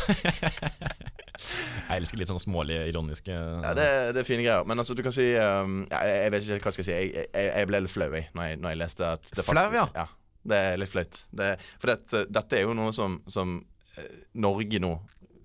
[1.90, 4.68] jeg elsker litt sånne smålige, ironiske Ja, det, det er fine greier.
[4.70, 6.94] Men altså, du kan si um, ja, jeg, vet ikke hva jeg skal si.
[6.94, 9.90] Jeg, jeg, jeg ble litt flau når, når jeg leste at det Flau, ja?
[9.98, 10.06] ja.
[10.44, 11.24] Det er litt flaut.
[11.32, 13.60] Det, for dette, dette er jo noe som, som
[13.98, 14.96] eh, Norge nå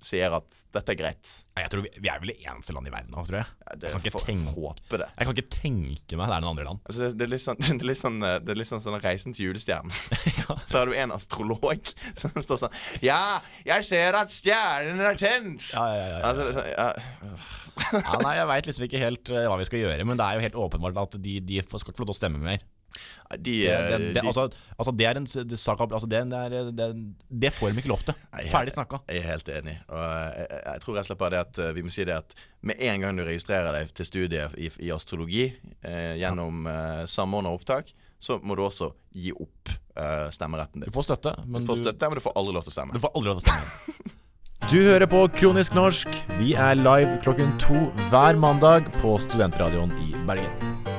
[0.03, 1.33] sier at dette er greit.
[1.57, 3.49] Jeg tror vi, vi er vel det eneste landet i verden nå, tror jeg.
[3.67, 5.09] Ja, jeg, kan tenke, håpe det.
[5.17, 6.83] jeg kan ikke tenke meg det er noen andre land.
[6.87, 8.99] Altså, det, er litt sånn, det er litt sånn, eh, det er litt sånn, sånn
[9.03, 9.95] Reisen til julestjernen.
[10.71, 15.71] Så har du en astrolog som står sånn Ja, jeg ser at stjernen er tent!
[15.73, 16.23] Ja, ja, ja, ja.
[16.31, 18.17] Altså, sånn, ja.
[18.25, 20.47] Nei, Jeg veit liksom ikke helt eh, hva vi skal gjøre, men det er jo
[20.47, 22.65] helt åpenbart at de, de skal ikke få lov til å stemme mer.
[23.31, 26.41] De, Det, eh, det, det, de, altså, altså, det er en sak, altså, det, det,
[26.87, 26.93] er,
[27.29, 28.19] det, får de ikke lov til.
[28.53, 29.03] Ferdig snakka.
[29.11, 29.79] Jeg er helt enig.
[29.89, 32.37] Og jeg, jeg, jeg tror slett bare det at eh, vi må si det at
[32.67, 37.55] med en gang du registrerer deg til studiet i, i astrologi eh, gjennom eh, samordna
[37.55, 42.09] opptak, så må du også gi opp eh, stemmeretten Du får støtte, Du får støtte,
[42.09, 42.97] men du får aldri lov til å stemme.
[42.97, 44.13] Du får aldri lov til å stemme.
[44.67, 46.09] Du hører på Kronisk norsk.
[46.41, 50.96] Vi er live klokken to hver mandag på Studentradioen i Bergen.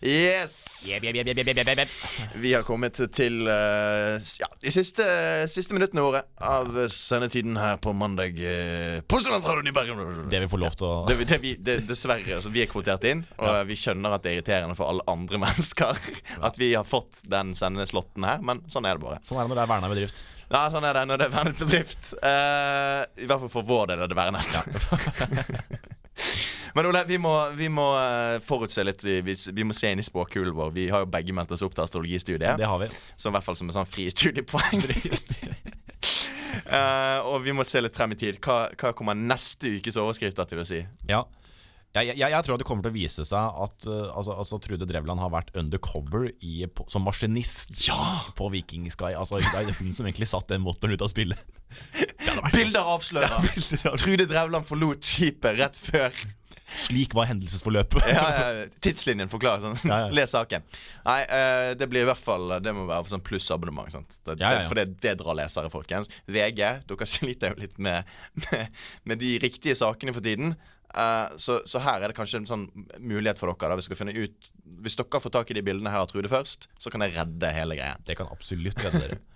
[0.00, 0.88] Yes!
[2.34, 5.04] Vi har kommet til uh, ja, de siste,
[5.50, 10.28] siste minuttene våre av sendetiden her på mandag Uh, på i Bergen.
[10.30, 13.04] Det vi får lov til å Det, det, vi, det, dessverre, altså, vi er kvotert
[13.10, 15.98] inn, og vi skjønner at det er irriterende for alle andre mennesker
[16.46, 19.20] at vi har fått den sendeslåtten her, men sånn er det bare.
[19.26, 20.22] Sånn er det når det er verna bedrift.
[20.48, 22.10] Ja, sånn er det når det er vernet bedrift.
[22.22, 25.88] Uh, I hvert fall for vår del er det vernet.
[26.74, 29.04] men Ole, vi må, vi må eh, forutse litt.
[29.04, 30.72] Vi, vi må se inn i spåkulen vår.
[30.76, 32.58] Vi har jo begge meldt oss opp til astrologistudiet.
[32.60, 32.90] Det har vi.
[33.16, 34.84] Som i hvert fall som en sånn fri studiepoeng.
[36.68, 38.40] uh, og vi må se litt frem i tid.
[38.44, 40.82] Hva, hva kommer neste ukes overskrifter til å si?
[41.10, 41.24] Ja.
[41.96, 44.86] Jeg, jeg, jeg tror det kommer til å vise seg at uh, altså, altså, Trude
[44.86, 47.96] Drevland har vært undercover i, på, som maskinist ja!
[48.38, 49.14] på Viking Sky.
[49.16, 51.40] Altså, det er hun som egentlig satt den motoren ut av spillet.
[52.54, 53.48] Bilder avslører!
[54.02, 56.12] Trude Drevland forlot skipet rett før
[56.76, 58.04] Slik var hendelsesforløpet.
[58.12, 59.78] ja, ja, Tidslinjen forklarer sånn.
[59.88, 60.00] Ja.
[60.12, 60.64] Les saken.
[61.06, 63.94] Nei, uh, det blir i hvert fall Det må være for sånn plussabonnement.
[64.26, 66.10] Det, det- For det, det drar lesere, folkens.
[66.28, 66.60] VG,
[66.90, 68.04] dere sliter jo litt med,
[68.44, 70.54] med, med de riktige sakene for tiden.
[70.88, 72.68] Uh, så, så her er det kanskje en sånn
[73.00, 73.74] mulighet for dere.
[73.76, 74.52] Da, hvis, dere ut,
[74.84, 77.54] hvis dere får tak i de bildene her av Trude først, så kan det redde
[77.56, 78.04] hele greien.
[78.08, 79.18] Det kan absolutt redde dere.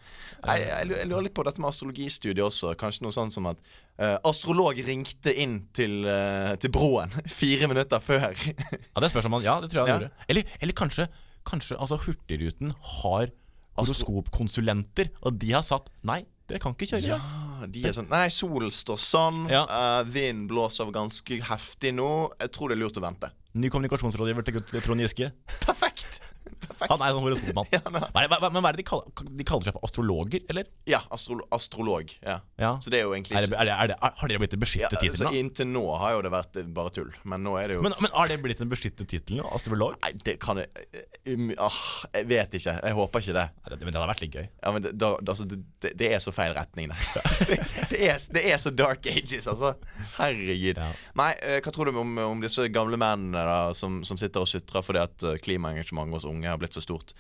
[0.42, 2.72] Jeg, jeg, lurer- litt på dette med astrologistudiet også.
[2.80, 3.60] Kanskje noe sånn som at
[4.00, 8.32] uh, astrolog ringte inn til, uh, til broen fire minutter før.
[8.34, 10.08] Ja, det spørs om han Ja, det tror jeg han Ja.
[10.08, 10.26] gjorde.
[10.34, 11.06] Eller, eller kanskje,
[11.46, 13.30] kanskje altså Hurtigruten har
[13.78, 17.14] horoskopkonsulenter, og de har satt Nei, dere kan ikke kjøre.
[17.14, 19.44] Ja, de er sånn Nei, solen står sånn.
[19.52, 19.62] Ja.
[19.70, 22.10] uh, vinden blåser ganske heftig nå.
[22.42, 23.30] Jeg tror det er lurt å vente.
[23.52, 25.30] Ny kommunikasjonsrådgiver til Trond Giske.
[25.64, 26.20] Perfekt!
[26.68, 26.90] Perfekt.
[26.92, 27.70] Han er en horoskopmann.
[27.76, 30.68] Ja, Men hva er det de kaller, de kaller seg for astrologer, eller?
[30.88, 32.12] Ja, astro astrolog.
[32.22, 32.38] Ja.
[32.60, 32.74] Ja.
[32.82, 34.62] Så det er jo egentlig Er det, er det, er det, har dere blitt en
[34.62, 35.32] beskyttet altså, tittel nå?
[35.40, 37.10] Inntil nå har jo det vært eh, bare tull.
[37.28, 39.42] Men nå er det jo Men, men har det blitt en beskyttet tittel?
[39.52, 39.96] Astrolog?
[40.02, 41.80] Nei, det kan jeg eh, um, ah,
[42.18, 42.76] Jeg vet ikke.
[42.78, 43.46] Jeg håper ikke det.
[43.62, 44.46] Nei, Men det hadde vært litt gøy.
[44.48, 45.60] Ja, men det, da, altså, det,
[45.90, 46.92] det, er så feil retning,
[47.90, 47.98] det.
[47.98, 49.74] er, det er så dark ages, altså.
[50.18, 50.78] Herregud.
[50.78, 50.90] Ja.
[51.18, 54.50] Nei, eh, hva tror du om, om disse gamle mennene da, som, som sitter og
[54.50, 57.14] sutrer fordi at klimaengasjementet hos unge har blitt så stort?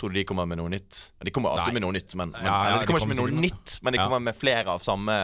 [0.00, 1.12] Tror du de kommer med noe nytt?
[1.20, 1.80] De kommer alltid Nei.
[1.80, 3.74] med noe nytt, men, men Ja, ja, eller, de de kommer ikke med noe nytt,
[3.84, 5.16] men de kommer med flere av samme,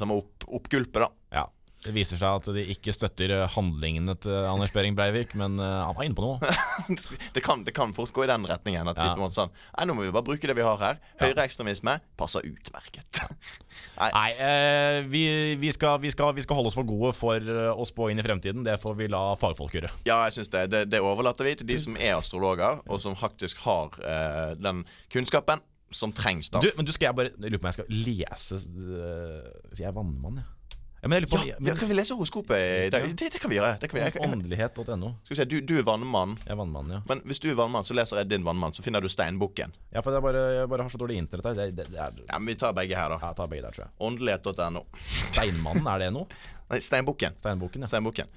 [0.00, 1.10] samme opp, oppgulpet, da.
[1.36, 1.44] Ja.
[1.86, 5.74] Det viser seg at de ikke støtter eh, handlingene til Anders Behring Breivik, men eh,
[5.86, 6.54] han var inne på noe.
[7.36, 8.90] det, kan, det kan fort gå i den retningen.
[8.90, 10.80] At de på en måte sånn Nei, nå må vi bare bruke det vi har
[10.82, 10.98] her.
[11.22, 13.22] Høyreekstremisme passer utmerket.
[14.00, 15.22] Nei, eh, vi,
[15.60, 18.20] vi, skal, vi, skal, vi skal holde oss for gode for eh, å spå inn
[18.20, 18.64] i fremtiden.
[18.66, 19.92] Det får vi la fagfolk gjøre.
[20.08, 20.82] Ja, jeg synes det, det.
[20.92, 25.62] Det overlater vi til de som er astrologer, og som faktisk har eh, den kunnskapen
[25.94, 26.50] som trengs.
[26.50, 29.94] da Du, men du skal jeg bare lurer på om jeg skal lese Sier jeg
[29.94, 30.55] vannmann, ja?
[31.02, 33.04] Ja men jeg lurer på Ja, men, ja, kan vi lese horoskopet i dag?
[33.12, 33.74] Det, det kan vi gjøre.
[33.82, 34.22] Det kan vi gjøre.
[34.26, 35.10] Åndelighet.no.
[35.26, 36.32] Skal vi se, du, du er vannmann.
[36.42, 37.00] Jeg er vannmann, ja.
[37.10, 38.74] Men hvis du er vannmann, så leser jeg din vannmann.
[38.74, 39.76] Så finner du steinbukken.
[39.92, 41.58] Ja, for jeg bare, jeg bare har så dårlig internett her.
[41.60, 43.20] Det, det, det er, Ja, men Vi tar begge her, da.
[43.22, 43.94] ja, jeg tar begge der, tror jeg.
[44.08, 44.84] Åndelighet.no.
[45.20, 46.42] Steinmannen, er det noe?
[46.72, 47.38] Nei, Steinbukken.
[47.44, 47.92] Steinboken, ja.
[47.92, 48.32] Steinbukken.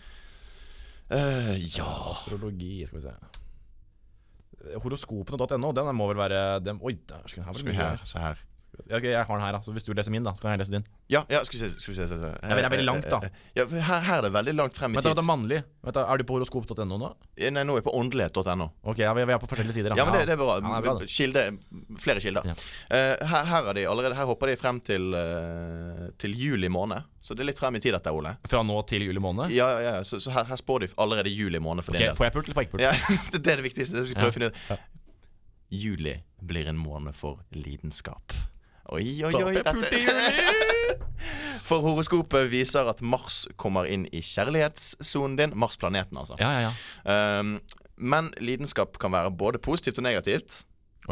[1.10, 3.16] Uh, ja Astrologi, skal vi se.
[4.84, 8.06] Horoskopene.no, den må vel være den, Oi, der skal vi her, her.
[8.06, 8.42] se her.
[8.90, 9.60] Ja, ok, jeg har den her, da.
[9.66, 10.86] Så hvis du leser min, da, så kan jeg lese din.
[11.12, 11.70] Ja, ja, skal vi se.
[11.82, 12.30] Skal vi se, se, se.
[12.30, 13.20] Ja, men det er veldig langt, da.
[13.58, 15.20] Ja, for her, her er det veldig langt frem i Men da, tid.
[15.20, 15.60] det er mannlig.
[15.90, 17.10] Er du på horoskop.no nå?
[17.40, 18.68] Nei, nå er jeg på åndelighet.no.
[18.90, 19.94] Ok, ja, vi vi er på forskjellige sider.
[19.94, 20.00] da.
[20.00, 20.56] Ja, men det, det er bra.
[20.58, 21.10] Ja, det er bra, det.
[21.14, 21.44] Kilde,
[22.02, 22.50] flere kilder.
[22.50, 22.56] Ja.
[22.98, 27.10] Eh, her, her, er de allerede, her hopper de frem til, eh, til juli måned.
[27.22, 28.38] Så det er litt frem i tid, dette, Ole.
[28.50, 29.52] Fra nå til juli måned?
[29.54, 32.08] Ja, ja, ja, Så, så her, her spår de allerede juli måned for Ok, din
[32.10, 32.16] del.
[32.18, 32.86] Får jeg pult eller får jeg ikke pult?
[32.88, 34.00] Ja, det er det viktigste.
[34.00, 34.64] Det skal vi prøve å finne ut.
[34.72, 34.80] Ja.
[35.70, 38.34] Juli blir en måned for lidenskap.
[38.90, 39.54] Oi, oi, oi.
[39.60, 39.90] Dette.
[41.70, 45.54] For horoskopet viser at Mars kommer inn i kjærlighetssonen din.
[45.60, 46.40] Mars-planeten, altså.
[46.42, 47.40] Ja, ja, ja.
[47.40, 47.60] Um,
[48.00, 50.64] men lidenskap kan være både positivt og negativt.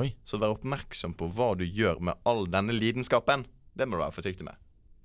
[0.02, 0.12] Oi.
[0.26, 3.46] Så vær oppmerksom på hva du gjør med all denne lidenskapen.
[3.78, 4.58] Det må du være forsiktig med.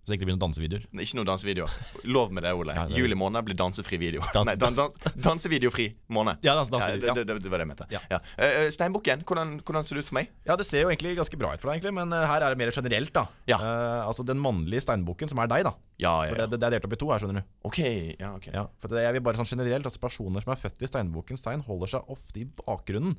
[0.03, 0.85] Så ikke det blir noen dansevideoer.
[0.99, 1.75] Ikke noen dansevideoer.
[2.11, 2.75] Lov med det, Ole.
[2.79, 4.23] Ja, det Juli måned blir dansefri video.
[4.35, 6.41] Dans- Nei, dan dans dansevideofri måned.
[6.43, 7.87] Ja, dans- ja, dansevideo, det, det, det var det jeg mente.
[7.95, 8.01] Ja.
[8.11, 8.19] Ja.
[8.43, 10.33] Eh, Steinbukken, hvordan, hvordan ser det ut for meg?
[10.49, 12.57] Ja, det ser jo egentlig ganske bra ut for deg, egentlig, men uh, her er
[12.57, 13.29] det mer generelt, da.
[13.47, 13.61] Ja.
[13.63, 15.77] Uh, altså den mannlige steinbukken, som er deg, da.
[16.03, 16.49] Ja, ja, For ja.
[16.51, 17.53] det, det er delt opp i to her, skjønner du.
[17.71, 17.79] Ok,
[18.19, 18.51] ja, ok.
[18.59, 21.47] Ja, for det, jeg vil bare sånn generelt altså Personer som er født i steinbukkens
[21.47, 23.15] tegn, holder seg ofte i bakgrunnen.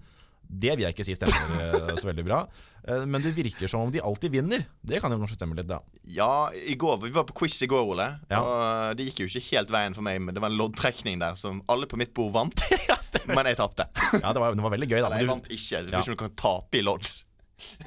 [0.47, 2.39] Det vil jeg ikke si stemmer eh, så veldig bra.
[2.87, 4.65] Eh, Men det virker som om de alltid vinner.
[4.85, 5.79] Det kan jo kanskje stemme litt, da.
[6.13, 8.05] Ja, går, Vi var på quiz i går, Ole.
[8.29, 8.41] Ja.
[8.43, 10.19] Og det gikk jo ikke helt veien for meg.
[10.21, 12.65] Men det var en loddtrekning der som alle på mitt bord vant.
[13.29, 13.87] men jeg tapte.
[14.21, 15.07] Ja, det var, det var veldig gøy, da.
[15.09, 15.83] Eller jeg vant ikke.
[15.87, 15.99] Det Ja.
[15.99, 17.13] er ikke noe du kan tape i lodd.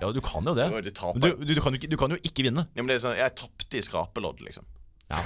[0.01, 0.67] ja, du kan jo det.
[1.21, 2.67] Du du, du, kan du kan jo ikke vinne.
[2.75, 4.65] Ja, men det er sånn, Jeg tapte i skrapelodd, liksom.
[5.07, 5.21] Ja.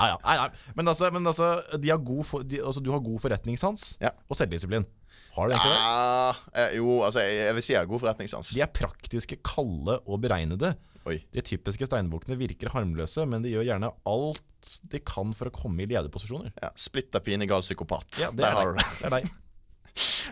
[0.00, 0.16] Ja, ja.
[0.24, 0.72] Nei, nei.
[0.74, 4.10] Men altså, men altså, de har god for, de, altså du har god forretningssans Ja.
[4.26, 4.86] og selvdisiplin.
[5.32, 6.60] Har du egentlig det?
[6.60, 8.54] Eh, jo, altså, jeg, jeg vil si jeg har god forretningssans.
[8.56, 10.74] De er praktiske, kalde og beregnede.
[11.08, 11.18] Oi.
[11.34, 15.82] De typiske steinbukkene virker harmløse, men de gjør gjerne alt de kan for å komme
[15.82, 16.52] i lederposisjoner.
[16.62, 18.20] Ja, Splitter pine gal psykopat.
[18.22, 18.84] Ja, det er har deg.
[18.84, 19.06] det.
[19.08, 19.32] Er deg.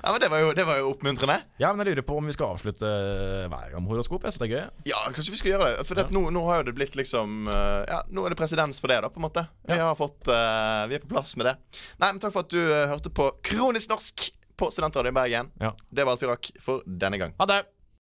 [0.01, 1.35] Ja, men det var, jo, det var jo oppmuntrende.
[1.61, 4.25] Ja, men jeg lurer på om vi skal avslutte hver gang med horoskop.
[4.25, 4.89] Jeg synes det er gøy.
[4.89, 5.85] Ja, kanskje vi skal gjøre det.
[5.85, 6.07] For ja.
[6.17, 9.03] nå, nå har jo det blitt liksom eh, Ja, nå er det presedens for det,
[9.05, 9.45] da, på en måte.
[9.69, 11.57] Vi har fått uh, Vi er på plass med det.
[12.01, 12.63] Nei, men takk for at du
[12.95, 14.31] hørte på Kronisk norsk
[14.61, 15.53] på Studentradioen i Bergen.
[15.63, 15.75] Ja.
[15.91, 17.35] Det var alt vi rakk for denne gang.
[17.41, 17.63] Ha det!